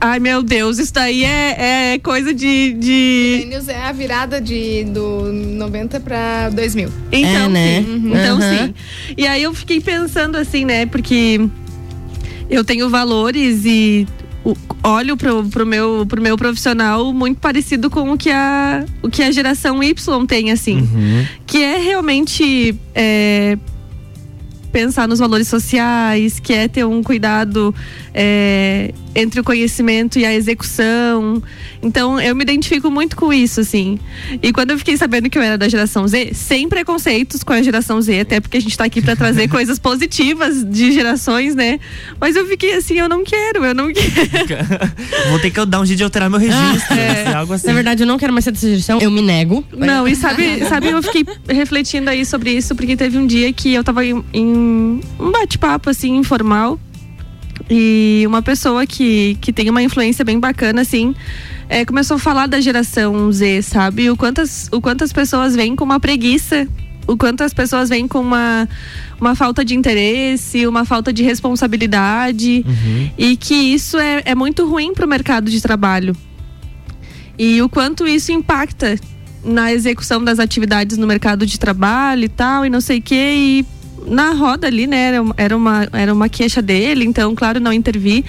Ai, 0.00 0.20
meu 0.20 0.44
Deus, 0.44 0.78
isso 0.78 0.94
daí 0.94 1.24
é, 1.24 1.94
é 1.94 1.98
coisa 1.98 2.32
de, 2.32 2.72
de. 2.74 3.38
Millennials 3.38 3.68
é 3.68 3.82
a 3.82 3.90
virada 3.90 4.40
de, 4.40 4.84
do 4.84 5.32
90 5.32 5.98
para 6.00 6.50
2000. 6.50 6.88
Então, 7.10 7.30
é, 7.30 7.48
né? 7.48 7.82
sim. 7.82 7.90
Uhum. 7.90 8.08
Então, 8.08 8.36
uhum. 8.36 8.66
sim. 8.66 8.74
E 9.16 9.26
aí 9.26 9.42
eu 9.42 9.52
fiquei 9.52 9.80
pensando 9.80 10.36
assim, 10.36 10.64
né? 10.64 10.86
Porque 10.86 11.40
eu 12.48 12.62
tenho 12.62 12.88
valores 12.88 13.64
e 13.64 14.06
olho 14.82 15.16
pro, 15.16 15.44
pro, 15.48 15.66
meu, 15.66 16.06
pro 16.08 16.20
meu 16.22 16.36
profissional 16.36 17.12
muito 17.12 17.38
parecido 17.38 17.90
com 17.90 18.12
o 18.12 18.18
que 18.18 18.30
a, 18.30 18.84
o 19.02 19.10
que 19.10 19.22
a 19.22 19.30
geração 19.30 19.82
Y 19.82 20.26
tem, 20.26 20.50
assim. 20.50 20.80
Uhum. 20.80 21.26
Que 21.46 21.62
é 21.62 21.78
realmente. 21.78 22.74
É, 22.94 23.58
pensar 24.72 25.08
nos 25.08 25.18
valores 25.18 25.48
sociais, 25.48 26.38
que 26.38 26.52
é 26.52 26.68
ter 26.68 26.84
um 26.84 27.02
cuidado 27.02 27.74
é, 28.12 28.92
entre 29.18 29.40
o 29.40 29.44
conhecimento 29.44 30.18
e 30.18 30.24
a 30.24 30.32
execução. 30.32 31.42
Então, 31.82 32.20
eu 32.20 32.34
me 32.36 32.42
identifico 32.42 32.90
muito 32.90 33.16
com 33.16 33.32
isso, 33.32 33.60
assim. 33.60 33.98
E 34.42 34.52
quando 34.52 34.70
eu 34.70 34.78
fiquei 34.78 34.96
sabendo 34.96 35.28
que 35.28 35.36
eu 35.36 35.42
era 35.42 35.58
da 35.58 35.68
geração 35.68 36.06
Z, 36.06 36.30
sem 36.34 36.68
preconceitos 36.68 37.42
com 37.42 37.52
a 37.52 37.60
geração 37.60 38.00
Z, 38.00 38.20
até 38.20 38.40
porque 38.40 38.56
a 38.56 38.60
gente 38.60 38.76
tá 38.76 38.84
aqui 38.84 39.02
para 39.02 39.16
trazer 39.16 39.48
coisas 39.50 39.78
positivas 39.78 40.64
de 40.64 40.92
gerações, 40.92 41.54
né? 41.54 41.80
Mas 42.20 42.36
eu 42.36 42.46
fiquei 42.46 42.74
assim, 42.74 42.94
eu 42.94 43.08
não 43.08 43.24
quero, 43.24 43.64
eu 43.64 43.74
não 43.74 43.92
quero. 43.92 44.08
Vou 45.30 45.38
ter 45.40 45.50
que 45.50 45.66
dar 45.66 45.80
um 45.80 45.86
jeito 45.86 45.98
de 45.98 46.04
alterar 46.04 46.30
meu 46.30 46.38
registro. 46.38 46.94
é. 46.94 47.34
algo 47.34 47.52
assim. 47.52 47.66
Na 47.66 47.72
verdade, 47.72 48.02
eu 48.04 48.06
não 48.06 48.18
quero 48.18 48.32
mais 48.32 48.44
ser 48.44 48.52
dessa 48.52 48.68
geração, 48.68 49.00
eu 49.00 49.10
me 49.10 49.20
nego. 49.20 49.64
Não, 49.72 50.06
e 50.06 50.14
sabe, 50.14 50.64
sabe, 50.66 50.88
eu 50.88 51.02
fiquei 51.02 51.24
refletindo 51.48 52.08
aí 52.08 52.24
sobre 52.24 52.52
isso, 52.52 52.74
porque 52.76 52.96
teve 52.96 53.18
um 53.18 53.26
dia 53.26 53.52
que 53.52 53.74
eu 53.74 53.82
tava 53.82 54.04
em, 54.04 54.24
em 54.32 55.00
um 55.18 55.30
bate-papo, 55.32 55.90
assim, 55.90 56.16
informal. 56.16 56.78
E 57.70 58.24
uma 58.26 58.42
pessoa 58.42 58.86
que, 58.86 59.36
que 59.40 59.52
tem 59.52 59.68
uma 59.68 59.82
influência 59.82 60.24
bem 60.24 60.38
bacana, 60.38 60.82
assim, 60.82 61.14
é, 61.68 61.84
começou 61.84 62.16
a 62.16 62.18
falar 62.18 62.46
da 62.46 62.60
geração 62.60 63.30
Z, 63.30 63.62
sabe? 63.62 64.10
O 64.10 64.16
quantas, 64.16 64.68
o 64.72 64.80
quantas 64.80 65.12
pessoas 65.12 65.54
vêm 65.54 65.76
com 65.76 65.84
uma 65.84 66.00
preguiça, 66.00 66.66
o 67.06 67.16
quanto 67.16 67.42
as 67.42 67.52
pessoas 67.52 67.88
vêm 67.88 68.06
com 68.06 68.20
uma, 68.20 68.68
uma 69.20 69.34
falta 69.34 69.64
de 69.64 69.74
interesse, 69.74 70.66
uma 70.66 70.84
falta 70.84 71.12
de 71.12 71.22
responsabilidade, 71.22 72.64
uhum. 72.66 73.10
e 73.16 73.36
que 73.36 73.54
isso 73.54 73.98
é, 73.98 74.22
é 74.24 74.34
muito 74.34 74.68
ruim 74.68 74.92
para 74.94 75.06
o 75.06 75.08
mercado 75.08 75.50
de 75.50 75.60
trabalho. 75.60 76.14
E 77.38 77.62
o 77.62 77.68
quanto 77.68 78.06
isso 78.06 78.32
impacta 78.32 78.98
na 79.44 79.72
execução 79.72 80.22
das 80.22 80.38
atividades 80.38 80.98
no 80.98 81.06
mercado 81.06 81.46
de 81.46 81.58
trabalho 81.58 82.24
e 82.24 82.28
tal, 82.28 82.66
e 82.66 82.70
não 82.70 82.80
sei 82.80 82.98
o 82.98 83.02
quê, 83.02 83.32
e 83.36 83.66
na 84.08 84.32
roda 84.32 84.66
ali, 84.66 84.86
né? 84.86 85.12
Era, 85.36 85.56
uma, 85.56 85.88
era 85.92 86.12
uma 86.12 86.28
queixa 86.28 86.62
dele, 86.62 87.04
então, 87.04 87.34
claro, 87.34 87.60
não 87.60 87.72
intervi. 87.72 88.24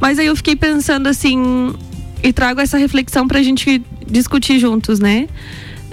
Mas 0.00 0.18
aí 0.18 0.26
eu 0.26 0.36
fiquei 0.36 0.56
pensando 0.56 1.06
assim, 1.06 1.72
e 2.22 2.32
trago 2.32 2.60
essa 2.60 2.78
reflexão 2.78 3.26
para 3.26 3.38
a 3.38 3.42
gente 3.42 3.82
discutir 4.06 4.58
juntos, 4.58 4.98
né? 4.98 5.28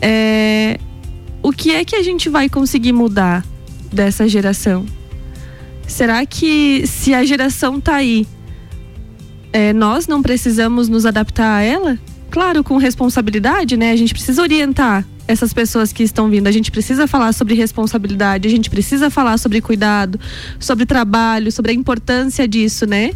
É, 0.02 0.80
o 1.42 1.52
que 1.52 1.72
é 1.72 1.84
que 1.84 1.96
a 1.96 2.04
gente 2.04 2.30
vai 2.30 2.50
conseguir 2.50 2.92
mudar 2.92 3.46
dessa 3.92 4.28
geração? 4.28 4.86
Será 5.88 6.26
que 6.26 6.86
se 6.86 7.14
a 7.14 7.26
geração 7.26 7.80
tá 7.80 7.96
aí, 7.96 8.28
é, 9.52 9.74
nós 9.74 10.08
não 10.08 10.22
precisamos 10.22 10.88
nos 10.88 11.06
adaptar 11.06 11.58
a 11.58 11.62
ela? 11.62 11.98
Claro, 12.30 12.64
com 12.64 12.78
responsabilidade, 12.78 13.76
né? 13.76 13.92
A 13.92 13.96
gente 13.96 14.14
precisa 14.14 14.42
orientar 14.42 15.04
essas 15.30 15.54
pessoas 15.54 15.94
que 15.94 16.02
estão 16.02 16.28
vindo. 16.28 16.48
A 16.48 16.52
gente 16.52 16.72
precisa 16.72 17.06
falar 17.06 17.34
sobre 17.34 17.54
responsabilidade, 17.54 18.48
a 18.48 18.52
gente 18.52 18.68
precisa 18.68 19.12
falar 19.12 19.38
sobre 19.38 19.62
cuidado, 19.62 20.20
sobre 20.60 20.88
trabalho, 20.88 21.52
sobre 21.52 21.72
a 21.72 21.76
importância 21.76 22.48
disso, 22.48 22.88
né? 22.88 23.12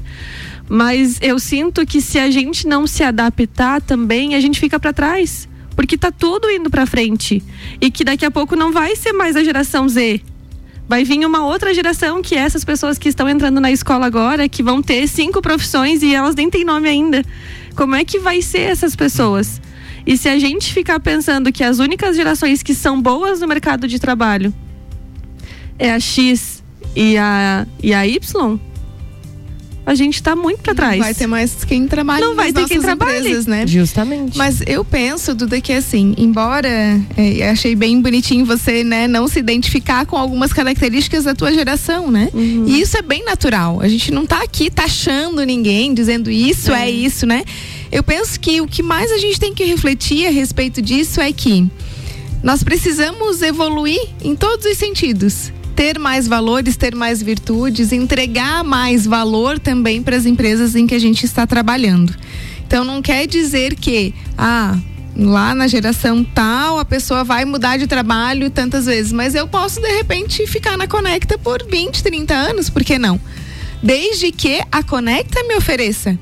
Mas 0.70 1.18
eu 1.24 1.40
sinto 1.40 1.84
que 1.88 2.00
se 2.00 2.20
a 2.20 2.30
gente 2.30 2.68
não 2.68 2.86
se 2.86 3.04
adaptar 3.04 3.82
também, 3.82 4.36
a 4.36 4.40
gente 4.40 4.60
fica 4.60 4.80
para 4.80 4.94
trás, 4.94 5.50
porque 5.76 5.98
tá 5.98 6.12
tudo 6.12 6.52
indo 6.52 6.70
para 6.70 6.86
frente 6.86 7.42
e 7.82 7.90
que 7.90 8.04
daqui 8.04 8.24
a 8.24 8.30
pouco 8.30 8.56
não 8.56 8.72
vai 8.72 8.96
ser 8.96 9.12
mais 9.12 9.36
a 9.36 9.44
geração 9.44 9.90
Z. 9.90 10.22
Vai 10.88 11.04
vir 11.04 11.26
uma 11.26 11.44
outra 11.44 11.74
geração 11.74 12.22
que 12.22 12.36
é 12.36 12.40
essas 12.40 12.64
pessoas 12.64 13.00
que 13.00 13.10
estão 13.10 13.28
entrando 13.28 13.60
na 13.60 13.72
escola 13.72 14.06
agora, 14.06 14.48
que 14.48 14.62
vão 14.62 14.84
ter 14.84 15.08
cinco 15.08 15.42
profissões 15.42 16.04
e 16.04 16.14
elas 16.14 16.36
nem 16.36 16.48
têm 16.48 16.64
nome 16.64 16.88
ainda. 16.88 17.24
Como 17.76 17.96
é 17.96 18.06
que 18.06 18.20
vai 18.20 18.40
ser 18.40 18.70
essas 18.70 18.96
pessoas? 18.96 19.60
E 20.06 20.18
se 20.18 20.28
a 20.28 20.38
gente 20.38 20.74
ficar 20.74 21.00
pensando 21.00 21.52
que 21.52 21.64
as 21.64 21.80
únicas 21.80 22.16
gerações 22.16 22.62
que 22.62 22.74
são 22.74 23.02
boas 23.02 23.40
no 23.40 23.48
mercado 23.48 23.88
de 23.88 24.00
trabalho 24.00 24.54
é 25.80 25.92
a 25.92 26.00
X 26.00 26.64
e 26.96 27.18
a, 27.18 27.66
e 27.82 27.94
a 27.94 28.06
Y, 28.06 28.60
a 29.86 29.96
gente 29.96 30.16
está 30.16 30.36
muito 30.36 30.62
para 30.62 30.74
trás. 30.74 30.98
Não 30.98 31.06
vai 31.06 31.14
ter 31.14 31.28
mais 31.28 31.66
quem 31.66 31.88
trabalhe 31.88 32.22
Não 32.22 32.36
vai 32.36 32.54
ter 32.54 32.66
quem 32.68 32.80
trabalhe. 32.80 33.20
Empresas, 33.20 33.46
né? 33.46 33.68
Justamente. 33.68 34.38
Mas 34.38 34.62
eu 34.66 34.86
penso, 34.86 35.36
Duda, 35.36 35.60
que 35.60 35.74
assim, 35.74 36.14
embora 36.18 36.70
é, 37.18 37.50
achei 37.50 37.76
bem 37.76 38.02
bonitinho 38.02 38.46
você, 38.46 38.84
né, 38.84 39.08
não 39.08 39.28
se 39.28 39.40
identificar 39.40 40.06
com 40.06 40.16
algumas 40.16 40.54
características 40.54 41.26
da 41.26 41.36
tua 41.36 41.54
geração, 41.54 42.10
né? 42.10 42.30
Uhum. 42.34 42.66
E 42.68 42.80
isso 42.80 42.98
é 42.98 43.02
bem 43.02 43.26
natural. 43.26 43.82
A 43.82 43.88
gente 43.88 44.12
não 44.12 44.24
está 44.24 44.42
aqui 44.42 44.70
taxando 44.70 45.44
ninguém, 45.44 45.94
dizendo 45.94 46.32
isso 46.32 46.72
é, 46.72 46.88
é 46.88 46.92
isso, 46.92 47.26
né? 47.26 47.44
Eu 47.94 48.02
penso 48.02 48.40
que 48.40 48.60
o 48.60 48.66
que 48.66 48.82
mais 48.82 49.12
a 49.12 49.20
gente 49.20 49.40
tem 49.40 49.54
que 49.54 49.64
refletir 49.64 50.26
a 50.26 50.32
respeito 50.32 50.82
disso 50.82 51.22
é 51.22 51.32
que 51.32 51.70
nós 52.42 52.64
precisamos 52.64 53.44
evoluir 53.44 54.02
em 54.24 54.36
todos 54.36 54.66
os 54.66 54.76
sentidos 54.80 55.54
ter 55.76 56.00
mais 56.00 56.28
valores, 56.28 56.76
ter 56.76 56.96
mais 56.96 57.22
virtudes, 57.22 57.92
entregar 57.92 58.64
mais 58.64 59.06
valor 59.06 59.60
também 59.60 60.02
para 60.02 60.16
as 60.16 60.26
empresas 60.26 60.76
em 60.76 60.88
que 60.88 60.96
a 60.96 61.00
gente 61.00 61.24
está 61.24 61.46
trabalhando. 61.46 62.16
Então 62.66 62.84
não 62.84 63.00
quer 63.00 63.28
dizer 63.28 63.76
que 63.76 64.12
ah, 64.36 64.76
lá 65.16 65.54
na 65.54 65.68
geração 65.68 66.24
tal 66.24 66.80
a 66.80 66.86
pessoa 66.86 67.24
vai 67.24 67.46
mudar 67.46 67.78
de 67.78 67.86
trabalho 67.86 68.50
tantas 68.50 68.88
vezes, 68.88 69.12
mas 69.12 69.36
eu 69.36 69.48
posso 69.48 69.80
de 69.80 69.92
repente 69.98 70.48
ficar 70.48 70.78
na 70.78 70.88
Conecta 70.88 71.38
por 71.38 71.64
20, 71.70 72.02
30 72.02 72.34
anos, 72.34 72.72
por 72.72 72.84
que 72.84 72.98
não? 72.98 73.22
Desde 73.84 74.32
que 74.32 74.64
a 74.72 74.82
Conecta 74.82 75.44
me 75.44 75.56
ofereça 75.56 76.18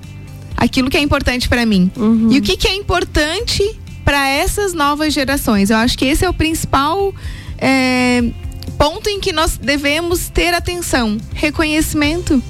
aquilo 0.55 0.89
que 0.89 0.97
é 0.97 1.01
importante 1.01 1.49
para 1.49 1.65
mim. 1.65 1.91
Uhum. 1.95 2.29
E 2.31 2.39
o 2.39 2.41
que, 2.41 2.57
que 2.57 2.67
é 2.67 2.75
importante 2.75 3.63
para 4.03 4.27
essas 4.27 4.73
novas 4.73 5.13
gerações? 5.13 5.69
Eu 5.69 5.77
acho 5.77 5.97
que 5.97 6.05
esse 6.05 6.25
é 6.25 6.29
o 6.29 6.33
principal 6.33 7.13
é, 7.57 8.23
ponto 8.77 9.09
em 9.09 9.19
que 9.19 9.31
nós 9.31 9.57
devemos 9.57 10.29
ter 10.29 10.53
atenção: 10.53 11.17
reconhecimento, 11.33 12.41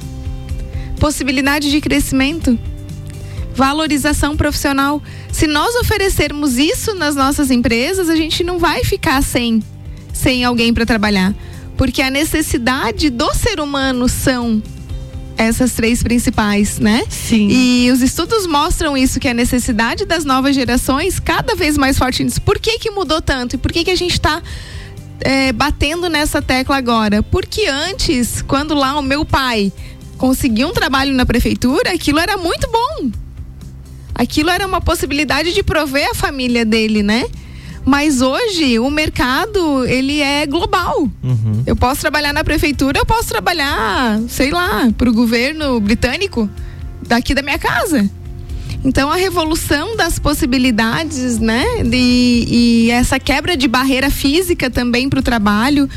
possibilidade 1.00 1.70
de 1.70 1.82
crescimento, 1.82 2.58
valorização 3.54 4.38
profissional. 4.38 5.02
Se 5.32 5.48
nós 5.48 5.76
oferecermos 5.76 6.58
isso 6.58 6.96
nas 6.96 7.16
nossas 7.16 7.52
empresas, 7.52 8.10
a 8.10 8.16
gente 8.16 8.44
não 8.44 8.60
vai 8.60 8.84
ficar 8.84 9.22
sem, 9.22 9.62
sem 10.14 10.44
alguém 10.44 10.74
para 10.74 10.86
trabalhar. 10.86 11.34
Porque 11.78 12.02
a 12.02 12.10
necessidade 12.10 13.10
do 13.10 13.34
ser 13.34 13.60
humano 13.60 14.08
são 14.08 14.62
essas 15.44 15.74
três 15.74 16.04
principais, 16.04 16.80
né? 16.80 17.04
Sim. 17.10 17.48
E 17.50 17.92
os 17.92 18.02
estudos 18.02 18.46
mostram 18.46 18.96
isso, 18.96 19.20
que 19.20 19.28
a 19.28 19.34
necessidade 19.34 20.06
das 20.06 20.24
novas 20.24 20.56
gerações 20.56 21.20
cada 21.20 21.56
vez 21.56 21.78
mais 21.78 21.98
forte 21.98 22.24
nisso. 22.24 22.42
Por 22.42 22.60
que 22.60 22.78
que 22.78 22.92
mudou 22.92 23.22
tanto? 23.22 23.56
E 23.56 23.58
por 23.58 23.72
que 23.72 23.84
que 23.84 23.92
a 23.92 23.96
gente 23.96 24.14
está 24.14 24.42
é, 25.22 25.52
batendo 25.52 26.10
nessa 26.10 26.42
tecla 26.42 26.78
agora? 26.78 27.24
Porque 27.24 27.66
antes, 27.66 28.42
quando 28.42 28.74
lá 28.74 28.98
o 28.98 29.02
meu 29.02 29.26
pai 29.26 29.74
conseguiu 30.18 30.68
um 30.68 30.74
trabalho 30.74 31.14
na 31.14 31.26
prefeitura, 31.26 31.92
aquilo 31.92 32.20
era 32.20 32.38
muito 32.38 32.70
bom. 32.70 33.12
Aquilo 34.14 34.52
era 34.52 34.68
uma 34.68 34.80
possibilidade 34.80 35.54
de 35.54 35.64
prover 35.64 36.08
a 36.12 36.14
família 36.14 36.64
dele, 36.64 37.02
né? 37.02 37.26
Mas 37.92 38.22
hoje 38.22 38.80
o 38.80 38.90
mercado 38.90 39.86
ele 39.86 40.22
é 40.22 40.46
global. 40.46 41.10
Uhum. 41.22 41.62
Eu 41.66 41.76
posso 41.76 42.00
trabalhar 42.00 42.32
na 42.32 42.42
prefeitura, 42.42 42.98
eu 42.98 43.06
posso 43.06 43.28
trabalhar, 43.28 44.18
sei 44.30 44.50
lá, 44.50 44.90
para 44.98 45.10
o 45.10 45.14
governo 45.14 45.78
britânico 45.82 46.50
daqui 47.06 47.34
da 47.34 47.42
minha 47.42 47.60
casa. 47.60 48.10
Então 48.82 49.12
a 49.12 49.18
revolução 49.18 49.98
das 49.98 50.18
possibilidades, 50.18 51.38
né? 51.38 51.66
De, 51.84 52.46
e 52.48 52.92
essa 52.92 53.20
quebra 53.20 53.58
de 53.58 53.68
barreira 53.68 54.10
física 54.10 54.70
também 54.70 55.10
para 55.10 55.20
o 55.20 55.22
trabalho, 55.22 55.90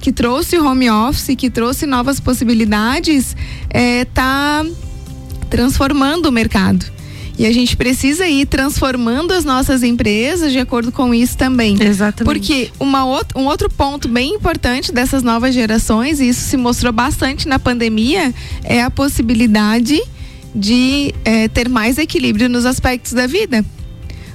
que 0.00 0.10
trouxe 0.10 0.56
home 0.56 0.88
office, 0.88 1.36
que 1.36 1.50
trouxe 1.50 1.84
novas 1.84 2.18
possibilidades, 2.18 3.36
está 3.70 4.64
é, 4.64 4.70
transformando 5.50 6.30
o 6.30 6.32
mercado. 6.32 7.01
E 7.38 7.46
a 7.46 7.52
gente 7.52 7.76
precisa 7.76 8.26
ir 8.26 8.46
transformando 8.46 9.32
as 9.32 9.44
nossas 9.44 9.82
empresas 9.82 10.52
de 10.52 10.58
acordo 10.58 10.92
com 10.92 11.14
isso 11.14 11.36
também. 11.36 11.82
Exatamente. 11.82 12.24
Porque 12.24 12.70
uma 12.78 13.04
outra, 13.04 13.38
um 13.38 13.46
outro 13.46 13.70
ponto 13.70 14.06
bem 14.08 14.34
importante 14.34 14.92
dessas 14.92 15.22
novas 15.22 15.54
gerações, 15.54 16.20
e 16.20 16.28
isso 16.28 16.42
se 16.42 16.56
mostrou 16.56 16.92
bastante 16.92 17.48
na 17.48 17.58
pandemia, 17.58 18.34
é 18.64 18.82
a 18.82 18.90
possibilidade 18.90 20.00
de 20.54 21.14
é, 21.24 21.48
ter 21.48 21.68
mais 21.68 21.96
equilíbrio 21.96 22.48
nos 22.48 22.66
aspectos 22.66 23.12
da 23.12 23.26
vida. 23.26 23.64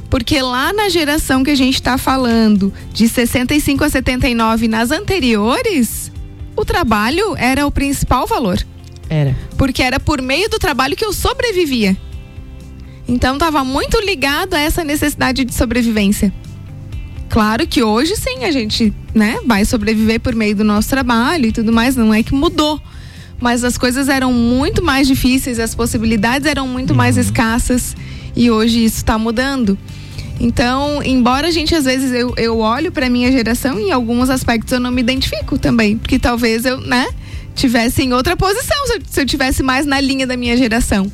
Porque 0.10 0.42
lá 0.42 0.72
na 0.74 0.90
geração 0.90 1.44
que 1.44 1.52
a 1.52 1.56
gente 1.56 1.76
está 1.76 1.98
falando, 1.98 2.74
de 2.94 3.08
65 3.08 3.84
a 3.84 3.90
79, 3.90 4.68
nas 4.68 4.90
anteriores, 4.90 6.12
o 6.56 6.64
trabalho 6.64 7.36
era 7.38 7.68
o 7.68 7.72
principal 7.72 8.26
valor. 8.26 8.66
Era. 9.10 9.36
Porque 9.58 9.84
era 9.84 10.00
por 10.00 10.22
meio 10.22 10.50
do 10.50 10.58
trabalho 10.58 10.96
que 10.96 11.06
eu 11.06 11.14
sobrevivia. 11.14 11.96
Então 13.08 13.36
estava 13.36 13.63
muito 13.63 14.00
ligado 14.02 14.54
a 14.54 14.60
essa 14.60 14.84
necessidade 14.84 15.46
de 15.46 15.54
sobrevivência. 15.54 16.34
Claro 17.30 17.67
que 17.67 17.84
hoje 17.84 18.15
sim 18.15 18.43
a 18.43 18.52
gente, 18.52 18.93
né, 19.13 19.38
vai 19.46 19.65
sobreviver 19.65 20.20
por 20.20 20.34
meio 20.34 20.56
do 20.56 20.63
nosso 20.63 20.89
trabalho 20.89 21.48
e 21.48 21.52
tudo 21.52 21.72
mais, 21.72 21.96
não 21.96 22.13
é 22.13 22.24
que 22.24 22.34
mudou 22.34 22.82
mas 23.39 23.63
as 23.63 23.78
coisas 23.78 24.10
eram 24.10 24.34
muito 24.34 24.84
mais 24.84 25.08
difíceis, 25.08 25.60
as 25.60 25.76
possibilidades 25.76 26.48
eram 26.48 26.67
muito 26.67 26.91
uhum. 26.91 26.98
mais 26.98 27.17
escassas 27.17 27.96
e 28.36 28.50
hoje 28.50 28.84
isso 28.84 28.98
está 28.98 29.17
mudando. 29.17 29.78
Então, 30.39 31.02
embora 31.04 31.48
a 31.48 31.52
gente 31.52 31.74
às 31.74 31.86
vezes 31.86 32.12
eu, 32.12 32.34
eu 32.38 32.60
olho 32.60 32.91
para 32.91 33.10
minha 33.10 33.32
geração 33.32 33.80
em 33.80 33.91
alguns 33.91 34.30
aspectos 34.30 34.72
eu 34.72 34.80
não 34.80 34.91
me 34.91 35.02
identifico 35.02 35.58
também, 35.58 35.98
porque 35.98 36.20
talvez 36.20 36.65
eu, 36.65 36.80
né, 36.80 37.08
tivesse 37.56 38.04
em 38.04 38.13
outra 38.13 38.36
posição 38.36 38.78
se 38.86 38.93
eu, 38.93 39.02
se 39.08 39.22
eu 39.22 39.26
tivesse 39.26 39.63
mais 39.63 39.86
na 39.86 40.00
linha 40.00 40.28
da 40.28 40.38
minha 40.38 40.56
geração. 40.56 41.12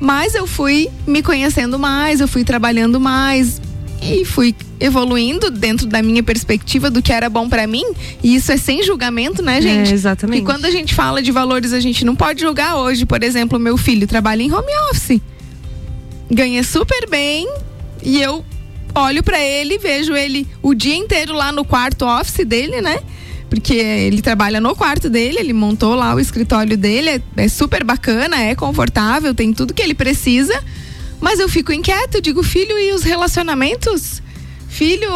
Mas 0.00 0.34
eu 0.34 0.46
fui 0.46 0.88
me 1.06 1.22
conhecendo 1.22 1.78
mais, 1.78 2.20
eu 2.20 2.28
fui 2.28 2.44
trabalhando 2.44 3.00
mais 3.00 3.60
e 4.02 4.24
fui 4.24 4.54
evoluindo 4.78 5.50
dentro 5.50 5.86
da 5.86 6.02
minha 6.02 6.22
perspectiva 6.22 6.90
do 6.90 7.02
que 7.02 7.12
era 7.12 7.28
bom 7.28 7.48
para 7.48 7.66
mim. 7.66 7.84
E 8.22 8.34
isso 8.34 8.52
é 8.52 8.56
sem 8.56 8.82
julgamento, 8.82 9.42
né, 9.42 9.60
gente? 9.60 9.90
É, 9.90 9.94
exatamente. 9.94 10.42
E 10.42 10.44
quando 10.44 10.66
a 10.66 10.70
gente 10.70 10.94
fala 10.94 11.22
de 11.22 11.32
valores, 11.32 11.72
a 11.72 11.80
gente 11.80 12.04
não 12.04 12.14
pode 12.14 12.40
julgar 12.40 12.76
hoje. 12.76 13.06
Por 13.06 13.22
exemplo, 13.22 13.58
meu 13.58 13.76
filho 13.76 14.06
trabalha 14.06 14.42
em 14.42 14.52
home 14.52 14.72
office. 14.90 15.20
Ganha 16.30 16.62
super 16.62 17.08
bem 17.08 17.48
e 18.02 18.20
eu 18.20 18.44
olho 18.94 19.22
para 19.22 19.40
ele, 19.40 19.78
vejo 19.78 20.14
ele 20.14 20.46
o 20.62 20.74
dia 20.74 20.96
inteiro 20.96 21.32
lá 21.32 21.52
no 21.52 21.64
quarto 21.64 22.04
office 22.04 22.44
dele, 22.46 22.80
né? 22.80 22.98
Porque 23.48 23.74
ele 23.74 24.20
trabalha 24.20 24.60
no 24.60 24.74
quarto 24.74 25.08
dele, 25.08 25.38
ele 25.38 25.52
montou 25.52 25.94
lá 25.94 26.14
o 26.14 26.20
escritório 26.20 26.76
dele, 26.76 27.10
é, 27.10 27.22
é 27.36 27.48
super 27.48 27.84
bacana, 27.84 28.40
é 28.42 28.54
confortável, 28.54 29.34
tem 29.34 29.52
tudo 29.52 29.72
que 29.72 29.82
ele 29.82 29.94
precisa. 29.94 30.62
Mas 31.20 31.38
eu 31.38 31.48
fico 31.48 31.72
inquieta, 31.72 32.18
eu 32.18 32.20
digo, 32.20 32.42
filho, 32.42 32.78
e 32.78 32.92
os 32.92 33.02
relacionamentos? 33.02 34.20
Filho, 34.68 35.08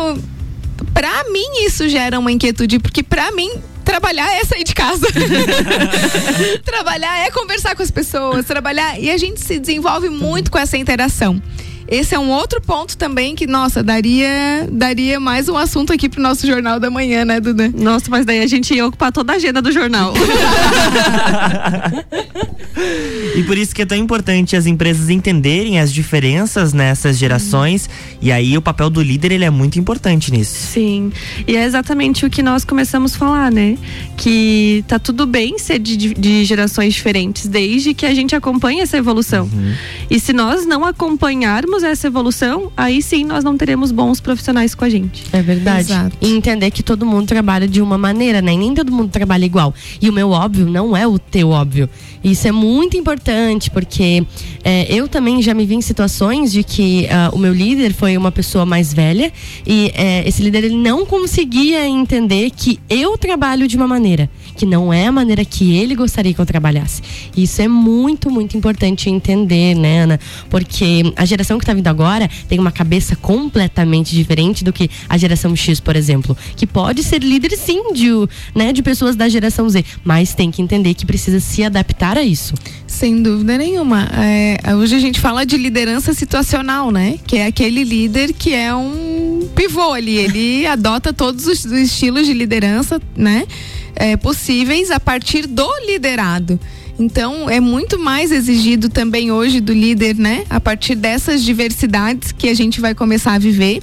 pra 0.94 1.24
mim 1.30 1.64
isso 1.66 1.88
gera 1.88 2.18
uma 2.18 2.30
inquietude, 2.32 2.78
porque 2.78 3.02
pra 3.02 3.32
mim 3.32 3.50
trabalhar 3.84 4.30
é 4.32 4.44
sair 4.44 4.64
de 4.64 4.74
casa. 4.74 5.06
trabalhar 6.64 7.26
é 7.26 7.30
conversar 7.30 7.74
com 7.74 7.82
as 7.82 7.90
pessoas, 7.90 8.46
trabalhar 8.46 8.98
e 8.98 9.10
a 9.10 9.18
gente 9.18 9.40
se 9.40 9.58
desenvolve 9.58 10.08
muito 10.08 10.50
com 10.50 10.58
essa 10.58 10.76
interação. 10.76 11.42
Esse 11.90 12.14
é 12.14 12.18
um 12.18 12.30
outro 12.30 12.60
ponto 12.60 12.96
também 12.96 13.34
que, 13.34 13.46
nossa, 13.48 13.82
daria, 13.82 14.68
daria 14.70 15.18
mais 15.18 15.48
um 15.48 15.56
assunto 15.56 15.92
aqui 15.92 16.08
pro 16.08 16.22
nosso 16.22 16.46
Jornal 16.46 16.78
da 16.78 16.88
Manhã, 16.88 17.24
né, 17.24 17.40
Duda? 17.40 17.68
Nossa, 17.76 18.06
mas 18.08 18.24
daí 18.24 18.40
a 18.40 18.46
gente 18.46 18.72
ia 18.72 18.86
ocupar 18.86 19.10
toda 19.10 19.32
a 19.32 19.36
agenda 19.36 19.60
do 19.60 19.72
jornal. 19.72 20.14
E 23.36 23.42
por 23.44 23.58
isso 23.58 23.74
que 23.74 23.82
é 23.82 23.86
tão 23.86 23.96
importante 23.98 24.56
as 24.56 24.64
empresas 24.66 25.08
entenderem 25.10 25.78
as 25.78 25.92
diferenças 25.92 26.72
nessas 26.72 27.18
gerações. 27.18 27.88
E 28.20 28.30
aí 28.32 28.56
o 28.56 28.62
papel 28.62 28.88
do 28.88 29.02
líder 29.02 29.32
ele 29.32 29.44
é 29.44 29.50
muito 29.50 29.78
importante 29.78 30.32
nisso. 30.32 30.54
Sim. 30.72 31.12
E 31.46 31.56
é 31.56 31.64
exatamente 31.64 32.24
o 32.24 32.30
que 32.30 32.42
nós 32.42 32.64
começamos 32.64 33.14
a 33.14 33.18
falar, 33.18 33.52
né? 33.52 33.76
Que 34.16 34.84
tá 34.88 34.98
tudo 34.98 35.26
bem 35.26 35.58
ser 35.58 35.78
de, 35.78 35.96
de- 35.96 36.14
de 36.14 36.44
gerações 36.44 36.94
diferentes, 36.94 37.46
desde 37.48 37.92
que 37.92 38.06
a 38.06 38.14
gente 38.14 38.34
acompanhe 38.34 38.80
essa 38.80 38.96
evolução. 38.96 39.48
E 40.08 40.18
se 40.18 40.32
nós 40.32 40.64
não 40.66 40.84
acompanharmos 40.84 41.79
essa 41.82 42.06
evolução, 42.06 42.70
aí 42.76 43.02
sim 43.02 43.24
nós 43.24 43.44
não 43.44 43.56
teremos 43.56 43.92
bons 43.92 44.20
profissionais 44.20 44.74
com 44.74 44.84
a 44.84 44.88
gente. 44.88 45.24
É 45.32 45.42
verdade. 45.42 45.92
Exato. 45.92 46.16
E 46.20 46.30
entender 46.30 46.70
que 46.70 46.82
todo 46.82 47.06
mundo 47.06 47.26
trabalha 47.26 47.66
de 47.66 47.80
uma 47.80 47.98
maneira, 47.98 48.40
né? 48.40 48.52
E 48.52 48.56
nem 48.56 48.74
todo 48.74 48.92
mundo 48.92 49.10
trabalha 49.10 49.44
igual. 49.44 49.74
E 50.00 50.08
o 50.08 50.12
meu 50.12 50.30
óbvio 50.30 50.66
não 50.66 50.96
é 50.96 51.06
o 51.06 51.18
teu 51.18 51.50
óbvio. 51.50 51.88
Isso 52.22 52.46
é 52.46 52.52
muito 52.52 52.96
importante, 52.96 53.70
porque 53.70 54.24
é, 54.62 54.92
eu 54.92 55.08
também 55.08 55.40
já 55.40 55.54
me 55.54 55.64
vi 55.64 55.74
em 55.74 55.80
situações 55.80 56.52
de 56.52 56.62
que 56.62 57.08
ah, 57.08 57.30
o 57.32 57.38
meu 57.38 57.52
líder 57.52 57.94
foi 57.94 58.16
uma 58.16 58.30
pessoa 58.30 58.66
mais 58.66 58.92
velha 58.92 59.32
e 59.66 59.90
é, 59.94 60.28
esse 60.28 60.42
líder 60.42 60.64
ele 60.64 60.76
não 60.76 61.06
conseguia 61.06 61.88
entender 61.88 62.50
que 62.50 62.78
eu 62.90 63.16
trabalho 63.16 63.66
de 63.66 63.76
uma 63.76 63.88
maneira, 63.88 64.28
que 64.60 64.66
não 64.66 64.92
é 64.92 65.06
a 65.06 65.12
maneira 65.12 65.42
que 65.42 65.74
ele 65.74 65.94
gostaria 65.94 66.34
que 66.34 66.38
eu 66.38 66.44
trabalhasse. 66.44 67.00
Isso 67.34 67.62
é 67.62 67.66
muito, 67.66 68.30
muito 68.30 68.58
importante 68.58 69.08
entender, 69.08 69.74
né, 69.74 70.02
Ana? 70.02 70.20
Porque 70.50 71.14
a 71.16 71.24
geração 71.24 71.56
que 71.56 71.64
está 71.64 71.72
vindo 71.72 71.86
agora 71.86 72.28
tem 72.46 72.58
uma 72.58 72.70
cabeça 72.70 73.16
completamente 73.16 74.14
diferente 74.14 74.62
do 74.62 74.70
que 74.70 74.90
a 75.08 75.16
geração 75.16 75.56
X, 75.56 75.80
por 75.80 75.96
exemplo, 75.96 76.36
que 76.56 76.66
pode 76.66 77.02
ser 77.02 77.22
líder 77.22 77.56
sim 77.56 77.94
de, 77.94 78.10
né, 78.54 78.70
de 78.70 78.82
pessoas 78.82 79.16
da 79.16 79.30
geração 79.30 79.66
Z, 79.66 79.82
mas 80.04 80.34
tem 80.34 80.50
que 80.50 80.60
entender 80.60 80.92
que 80.92 81.06
precisa 81.06 81.40
se 81.40 81.64
adaptar 81.64 82.18
a 82.18 82.22
isso. 82.22 82.52
Sem 82.86 83.22
dúvida 83.22 83.56
nenhuma. 83.56 84.10
É, 84.12 84.74
hoje 84.74 84.94
a 84.94 84.98
gente 84.98 85.18
fala 85.18 85.46
de 85.46 85.56
liderança 85.56 86.12
situacional, 86.12 86.90
né? 86.90 87.18
Que 87.26 87.38
é 87.38 87.46
aquele 87.46 87.82
líder 87.82 88.34
que 88.34 88.52
é 88.52 88.74
um 88.74 89.48
pivô 89.56 89.94
ali. 89.94 90.18
Ele 90.18 90.66
adota 90.68 91.14
todos 91.14 91.46
os 91.46 91.64
estilos 91.64 92.26
de 92.26 92.34
liderança, 92.34 93.00
né? 93.16 93.46
É, 93.94 94.16
possíveis 94.16 94.90
a 94.90 95.00
partir 95.00 95.46
do 95.46 95.68
liderado. 95.86 96.58
Então, 96.98 97.48
é 97.48 97.60
muito 97.60 97.98
mais 97.98 98.30
exigido 98.30 98.88
também 98.88 99.32
hoje 99.32 99.60
do 99.60 99.72
líder, 99.72 100.16
né? 100.16 100.44
A 100.50 100.60
partir 100.60 100.94
dessas 100.94 101.42
diversidades 101.42 102.30
que 102.30 102.48
a 102.48 102.54
gente 102.54 102.80
vai 102.80 102.94
começar 102.94 103.32
a 103.34 103.38
viver. 103.38 103.82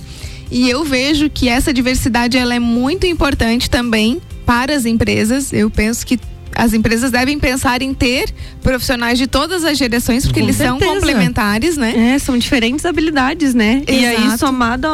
E 0.52 0.70
eu 0.70 0.84
vejo 0.84 1.30
que 1.30 1.50
essa 1.50 1.74
diversidade 1.74 2.38
ela 2.38 2.54
é 2.54 2.60
muito 2.60 3.08
importante 3.08 3.70
também 3.70 4.22
para 4.46 4.76
as 4.76 4.86
empresas. 4.86 5.52
Eu 5.52 5.70
penso 5.70 6.06
que 6.06 6.20
as 6.58 6.74
empresas 6.74 7.12
devem 7.12 7.38
pensar 7.40 7.82
em 7.82 7.94
ter 7.94 8.30
profissionais 8.64 9.18
de 9.18 9.28
todas 9.28 9.64
as 9.64 9.78
gerações, 9.78 10.26
porque 10.26 10.40
Com 10.42 10.46
eles 10.48 10.56
são 10.58 10.78
certeza. 10.80 10.94
complementares, 10.94 11.78
né? 11.78 12.14
É, 12.16 12.20
são 12.20 12.38
diferentes 12.38 12.86
habilidades, 12.86 13.54
né? 13.54 13.84
E 13.88 14.06
aí, 14.06 14.16
Exato. 14.26 14.40
somado 14.40 14.88
a, 14.88 14.92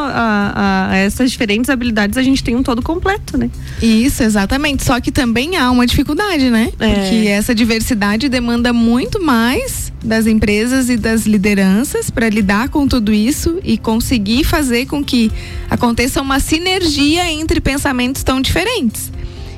a- 0.54 0.90
a 0.90 0.96
essas 0.96 1.30
diferentes 1.30 1.70
habilidades, 1.70 2.16
a 2.18 2.22
gente 2.22 2.44
tem 2.44 2.54
um 2.54 2.62
todo 2.62 2.82
completo, 2.82 3.36
né? 3.38 3.50
Isso, 3.82 4.22
exatamente. 4.22 4.84
Só 4.84 5.00
que 5.00 5.10
também 5.10 5.56
há 5.56 5.70
uma 5.70 5.86
dificuldade, 5.86 6.50
né? 6.50 6.70
É. 6.78 6.94
Porque 6.94 7.28
essa 7.28 7.54
diversidade 7.54 8.28
demanda 8.28 8.72
muito 8.72 9.20
mais 9.22 9.92
das 10.04 10.26
empresas 10.26 10.90
e 10.90 10.96
das 10.98 11.24
lideranças 11.26 12.10
para 12.10 12.28
lidar 12.28 12.68
com 12.68 12.86
tudo 12.86 13.12
isso 13.12 13.58
e 13.64 13.78
conseguir 13.78 14.44
fazer 14.44 14.84
com 14.86 15.02
que 15.02 15.32
aconteça 15.70 16.20
uma 16.20 16.38
sinergia 16.40 17.30
entre 17.32 17.60
pensamentos 17.60 18.22
tão 18.22 18.40
diferentes. 18.40 19.10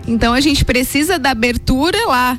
Então 0.07 0.33
a 0.33 0.41
gente 0.41 0.65
precisa 0.65 1.19
da 1.19 1.31
abertura 1.31 1.99
lá 2.07 2.39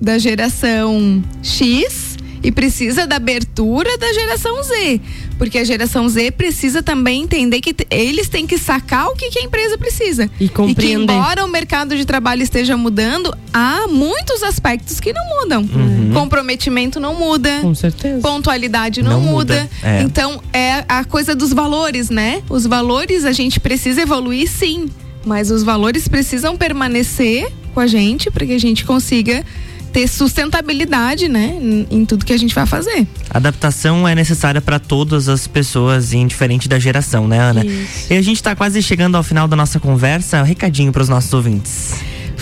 da 0.00 0.18
geração 0.18 1.22
X 1.42 2.16
e 2.40 2.52
precisa 2.52 3.04
da 3.06 3.16
abertura 3.16 3.98
da 3.98 4.12
geração 4.12 4.62
Z. 4.62 5.00
Porque 5.36 5.58
a 5.58 5.64
geração 5.64 6.08
Z 6.08 6.30
precisa 6.32 6.82
também 6.82 7.22
entender 7.24 7.60
que 7.60 7.74
eles 7.90 8.28
têm 8.28 8.46
que 8.46 8.56
sacar 8.58 9.08
o 9.08 9.14
que, 9.16 9.28
que 9.30 9.38
a 9.40 9.42
empresa 9.42 9.76
precisa. 9.76 10.30
E 10.38 10.44
E 10.44 10.48
que 10.48 10.54
compreender. 10.54 11.12
embora 11.12 11.44
o 11.44 11.48
mercado 11.48 11.96
de 11.96 12.04
trabalho 12.04 12.42
esteja 12.42 12.76
mudando, 12.76 13.36
há 13.52 13.86
muitos 13.88 14.42
aspectos 14.44 15.00
que 15.00 15.12
não 15.12 15.24
mudam. 15.40 15.62
Uhum. 15.62 16.10
Comprometimento 16.14 16.98
não 17.00 17.14
muda. 17.14 17.58
Com 17.60 17.74
certeza. 17.74 18.20
Pontualidade 18.20 19.02
não, 19.02 19.12
Não 19.12 19.20
muda. 19.20 19.54
muda, 19.62 19.70
é. 19.82 20.02
Então 20.02 20.40
é 20.52 20.84
a 20.88 21.04
coisa 21.04 21.34
dos 21.34 21.52
valores, 21.52 22.08
né? 22.08 22.42
Os 22.48 22.66
valores 22.66 23.24
a 23.24 23.32
gente 23.32 23.58
precisa 23.60 24.00
evoluir 24.02 24.48
sim, 24.48 24.88
mas 25.28 25.50
os 25.50 25.62
valores 25.62 26.08
precisam 26.08 26.56
permanecer 26.56 27.52
com 27.74 27.80
a 27.80 27.86
gente 27.86 28.30
para 28.30 28.46
que 28.46 28.54
a 28.54 28.58
gente 28.58 28.84
consiga 28.84 29.44
ter 29.92 30.08
sustentabilidade, 30.08 31.28
né, 31.28 31.56
em, 31.90 32.04
tudo 32.04 32.24
que 32.24 32.32
a 32.32 32.36
gente 32.36 32.54
vai 32.54 32.66
fazer. 32.66 33.06
Adaptação 33.30 34.06
é 34.06 34.14
necessária 34.14 34.60
para 34.60 34.78
todas 34.78 35.28
as 35.28 35.46
pessoas, 35.46 36.12
indiferente 36.12 36.68
da 36.68 36.78
geração, 36.78 37.26
né, 37.26 37.38
Ana? 37.38 37.64
E 38.10 38.14
a 38.14 38.22
gente 38.22 38.42
tá 38.42 38.54
quase 38.54 38.82
chegando 38.82 39.16
ao 39.16 39.22
final 39.22 39.48
da 39.48 39.56
nossa 39.56 39.78
conversa. 39.80 40.40
Um 40.40 40.44
recadinho 40.44 40.92
para 40.92 41.02
os 41.02 41.08
nossos 41.08 41.32
ouvintes. 41.32 41.94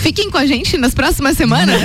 Fiquem 0.07 0.31
com 0.31 0.37
a 0.37 0.45
gente 0.45 0.77
nas 0.77 0.93
próximas 0.93 1.35
semanas. 1.35 1.81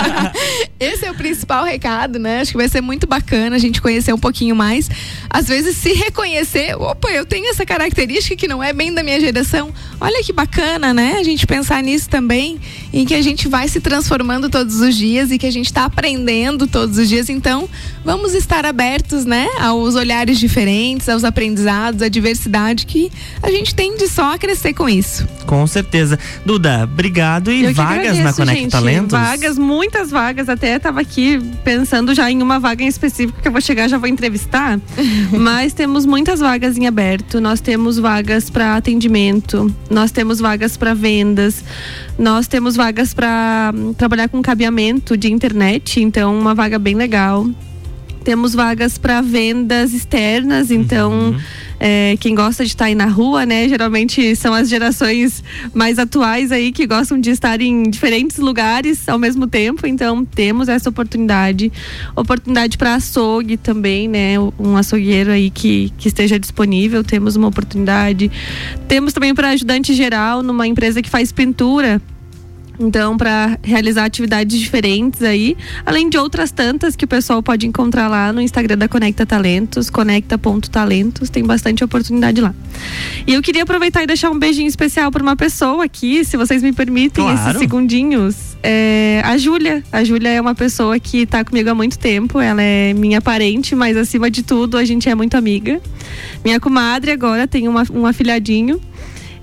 Esse 0.80 1.04
é 1.04 1.10
o 1.10 1.14
principal 1.14 1.62
recado, 1.62 2.18
né? 2.18 2.40
Acho 2.40 2.52
que 2.52 2.56
vai 2.56 2.70
ser 2.70 2.80
muito 2.80 3.06
bacana 3.06 3.56
a 3.56 3.58
gente 3.58 3.82
conhecer 3.82 4.14
um 4.14 4.18
pouquinho 4.18 4.56
mais. 4.56 4.88
Às 5.28 5.46
vezes, 5.46 5.76
se 5.76 5.92
reconhecer, 5.92 6.74
opa, 6.74 7.10
eu 7.10 7.26
tenho 7.26 7.50
essa 7.50 7.66
característica 7.66 8.34
que 8.34 8.48
não 8.48 8.62
é 8.62 8.72
bem 8.72 8.94
da 8.94 9.02
minha 9.02 9.20
geração. 9.20 9.74
Olha 10.00 10.24
que 10.24 10.32
bacana, 10.32 10.94
né? 10.94 11.18
A 11.18 11.22
gente 11.22 11.46
pensar 11.46 11.82
nisso 11.82 12.08
também, 12.08 12.58
em 12.90 13.04
que 13.04 13.12
a 13.12 13.20
gente 13.20 13.46
vai 13.46 13.68
se 13.68 13.78
transformando 13.78 14.48
todos 14.48 14.80
os 14.80 14.96
dias 14.96 15.30
e 15.30 15.36
que 15.36 15.46
a 15.46 15.52
gente 15.52 15.66
está 15.66 15.84
aprendendo 15.84 16.66
todos 16.66 16.96
os 16.96 17.10
dias. 17.10 17.28
Então, 17.28 17.68
vamos 18.02 18.32
estar 18.32 18.64
abertos, 18.64 19.26
né? 19.26 19.46
Aos 19.60 19.96
olhares 19.96 20.38
diferentes, 20.38 21.10
aos 21.10 21.24
aprendizados, 21.24 22.00
à 22.00 22.08
diversidade 22.08 22.86
que 22.86 23.12
a 23.42 23.50
gente 23.50 23.74
tende 23.74 24.08
só 24.08 24.32
a 24.32 24.38
crescer 24.38 24.72
com 24.72 24.88
isso. 24.88 25.28
Com 25.44 25.66
certeza. 25.66 26.18
Duda, 26.46 26.84
obrigado. 26.84 27.33
E 27.50 27.64
Eu 27.64 27.74
vagas 27.74 27.96
na 27.96 28.10
agradeço, 28.10 28.36
Conecta 28.36 28.60
gente. 28.60 28.70
Talentos? 28.70 29.10
Vagas, 29.10 29.58
muitas 29.58 30.10
vagas. 30.10 30.48
Até 30.48 30.78
tava 30.78 31.00
aqui 31.00 31.40
pensando 31.62 32.14
já 32.14 32.30
em 32.30 32.42
uma 32.42 32.58
vaga 32.58 32.82
em 32.84 32.86
específico 32.86 33.40
que 33.40 33.48
eu 33.48 33.52
vou 33.52 33.60
chegar 33.60 33.88
já 33.88 33.98
vou 33.98 34.08
entrevistar. 34.08 34.80
Mas 35.32 35.72
temos 35.72 36.06
muitas 36.06 36.40
vagas 36.40 36.76
em 36.76 36.86
aberto. 36.86 37.40
Nós 37.40 37.60
temos 37.60 37.98
vagas 37.98 38.50
para 38.50 38.76
atendimento, 38.76 39.74
nós 39.90 40.10
temos 40.10 40.40
vagas 40.40 40.76
para 40.76 40.94
vendas, 40.94 41.64
nós 42.18 42.46
temos 42.46 42.76
vagas 42.76 43.14
para 43.14 43.72
trabalhar 43.96 44.28
com 44.28 44.40
cabeamento 44.42 45.16
de 45.16 45.32
internet, 45.32 46.00
então 46.00 46.38
uma 46.38 46.54
vaga 46.54 46.78
bem 46.78 46.94
legal. 46.94 47.46
Temos 48.24 48.54
vagas 48.54 48.98
para 48.98 49.20
vendas 49.20 49.92
externas, 49.92 50.70
então 50.70 51.36
É, 51.80 52.16
quem 52.20 52.34
gosta 52.34 52.64
de 52.64 52.70
estar 52.70 52.86
aí 52.86 52.94
na 52.94 53.06
rua, 53.06 53.44
né? 53.44 53.68
Geralmente 53.68 54.34
são 54.36 54.54
as 54.54 54.68
gerações 54.68 55.42
mais 55.74 55.98
atuais 55.98 56.52
aí 56.52 56.72
que 56.72 56.86
gostam 56.86 57.20
de 57.20 57.30
estar 57.30 57.60
em 57.60 57.82
diferentes 57.82 58.38
lugares 58.38 59.08
ao 59.08 59.18
mesmo 59.18 59.46
tempo. 59.46 59.86
Então 59.86 60.24
temos 60.24 60.68
essa 60.68 60.88
oportunidade, 60.88 61.72
oportunidade 62.14 62.78
para 62.78 62.94
açougue 62.94 63.56
também, 63.56 64.08
né? 64.08 64.38
Um 64.58 64.76
açougueiro 64.76 65.30
aí 65.30 65.50
que, 65.50 65.92
que 65.98 66.08
esteja 66.08 66.38
disponível. 66.38 67.02
Temos 67.02 67.36
uma 67.36 67.48
oportunidade. 67.48 68.30
Temos 68.88 69.12
também 69.12 69.34
para 69.34 69.50
ajudante 69.50 69.92
geral 69.94 70.42
numa 70.42 70.66
empresa 70.66 71.02
que 71.02 71.10
faz 71.10 71.32
pintura 71.32 72.00
então, 72.78 73.16
para 73.16 73.58
realizar 73.62 74.04
atividades 74.04 74.58
diferentes 74.58 75.22
aí, 75.22 75.56
além 75.86 76.08
de 76.08 76.18
outras 76.18 76.50
tantas 76.50 76.96
que 76.96 77.04
o 77.04 77.08
pessoal 77.08 77.42
pode 77.42 77.66
encontrar 77.66 78.08
lá 78.08 78.32
no 78.32 78.40
Instagram 78.40 78.76
da 78.78 78.88
Conecta 78.88 79.24
Talentos, 79.24 79.88
conecta.talentos, 79.90 81.30
tem 81.30 81.44
bastante 81.44 81.84
oportunidade 81.84 82.40
lá. 82.40 82.54
E 83.26 83.34
eu 83.34 83.42
queria 83.42 83.62
aproveitar 83.62 84.02
e 84.02 84.06
deixar 84.06 84.30
um 84.30 84.38
beijinho 84.38 84.68
especial 84.68 85.10
para 85.10 85.22
uma 85.22 85.36
pessoa 85.36 85.84
aqui, 85.84 86.24
se 86.24 86.36
vocês 86.36 86.62
me 86.62 86.72
permitem, 86.72 87.24
Claro. 87.24 87.48
esses 87.50 87.58
segundinhos. 87.58 88.54
É, 88.62 89.20
a 89.24 89.36
Júlia. 89.36 89.82
A 89.92 90.02
Júlia 90.02 90.30
é 90.30 90.40
uma 90.40 90.54
pessoa 90.54 90.98
que 90.98 91.18
está 91.18 91.44
comigo 91.44 91.68
há 91.68 91.74
muito 91.74 91.98
tempo. 91.98 92.40
Ela 92.40 92.62
é 92.62 92.94
minha 92.94 93.20
parente, 93.20 93.74
mas 93.74 93.96
acima 93.96 94.30
de 94.30 94.42
tudo, 94.42 94.76
a 94.78 94.84
gente 94.84 95.08
é 95.08 95.14
muito 95.14 95.36
amiga. 95.36 95.80
Minha 96.44 96.58
comadre 96.58 97.10
agora 97.10 97.46
tem 97.46 97.68
uma, 97.68 97.84
um 97.92 98.06
afilhadinho. 98.06 98.80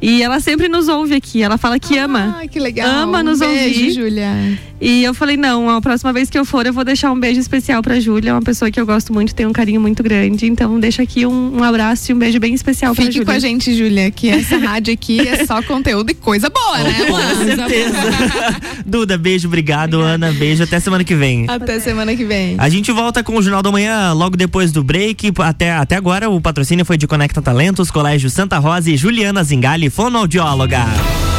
E 0.01 0.23
ela 0.23 0.39
sempre 0.39 0.67
nos 0.67 0.87
ouve 0.87 1.13
aqui. 1.13 1.41
Ela 1.43 1.57
fala 1.57 1.77
que 1.79 1.97
ama. 1.97 2.39
Ah, 2.41 2.47
que 2.47 2.59
legal. 2.59 2.89
Ama 2.89 3.19
Um 3.19 3.23
nos 3.23 3.39
beijo, 3.39 3.79
ouvir. 3.79 3.91
Júlia. 3.93 4.59
E 4.81 5.03
eu 5.03 5.13
falei, 5.13 5.37
não, 5.37 5.69
a 5.69 5.79
próxima 5.79 6.11
vez 6.11 6.27
que 6.27 6.35
eu 6.39 6.43
for, 6.43 6.65
eu 6.65 6.73
vou 6.73 6.83
deixar 6.83 7.11
um 7.11 7.19
beijo 7.19 7.39
especial 7.39 7.83
pra 7.83 7.99
Júlia. 7.99 8.31
É 8.31 8.33
uma 8.33 8.41
pessoa 8.41 8.71
que 8.71 8.79
eu 8.81 8.85
gosto 8.85 9.13
muito, 9.13 9.35
tem 9.35 9.45
um 9.45 9.53
carinho 9.53 9.79
muito 9.79 10.01
grande. 10.01 10.47
Então, 10.47 10.79
deixa 10.79 11.03
aqui 11.03 11.23
um, 11.23 11.57
um 11.59 11.63
abraço 11.63 12.11
e 12.11 12.15
um 12.15 12.17
beijo 12.17 12.39
bem 12.39 12.55
especial 12.55 12.95
pra 12.95 13.03
Fique 13.03 13.13
Júlia. 13.17 13.25
com 13.27 13.31
a 13.31 13.37
gente, 13.37 13.75
Júlia, 13.75 14.09
que 14.09 14.27
essa 14.27 14.57
rádio 14.57 14.91
aqui 14.91 15.19
é 15.19 15.45
só 15.45 15.61
conteúdo 15.61 16.09
e 16.09 16.15
coisa 16.15 16.49
boa, 16.49 16.79
né? 16.79 16.95
Com 17.05 17.45
certeza. 17.45 17.97
Duda, 18.83 19.19
beijo, 19.19 19.47
obrigado. 19.47 20.01
Ana, 20.01 20.31
beijo. 20.33 20.63
Até 20.63 20.79
semana 20.79 21.03
que 21.03 21.13
vem. 21.13 21.45
Até 21.47 21.79
semana 21.79 22.15
que 22.15 22.25
vem. 22.25 22.55
A 22.57 22.67
gente 22.67 22.91
volta 22.91 23.23
com 23.23 23.37
o 23.37 23.41
Jornal 23.43 23.61
da 23.61 23.71
Manhã 23.71 24.13
logo 24.13 24.35
depois 24.35 24.71
do 24.71 24.83
break. 24.83 25.31
Até, 25.37 25.73
até 25.73 25.95
agora, 25.95 26.27
o 26.27 26.41
patrocínio 26.41 26.83
foi 26.85 26.97
de 26.97 27.05
Conecta 27.05 27.39
Talentos, 27.39 27.91
Colégio 27.91 28.31
Santa 28.31 28.57
Rosa 28.57 28.89
e 28.89 28.97
Juliana 28.97 29.43
Zingali, 29.43 29.90
fonoaudióloga. 29.91 31.30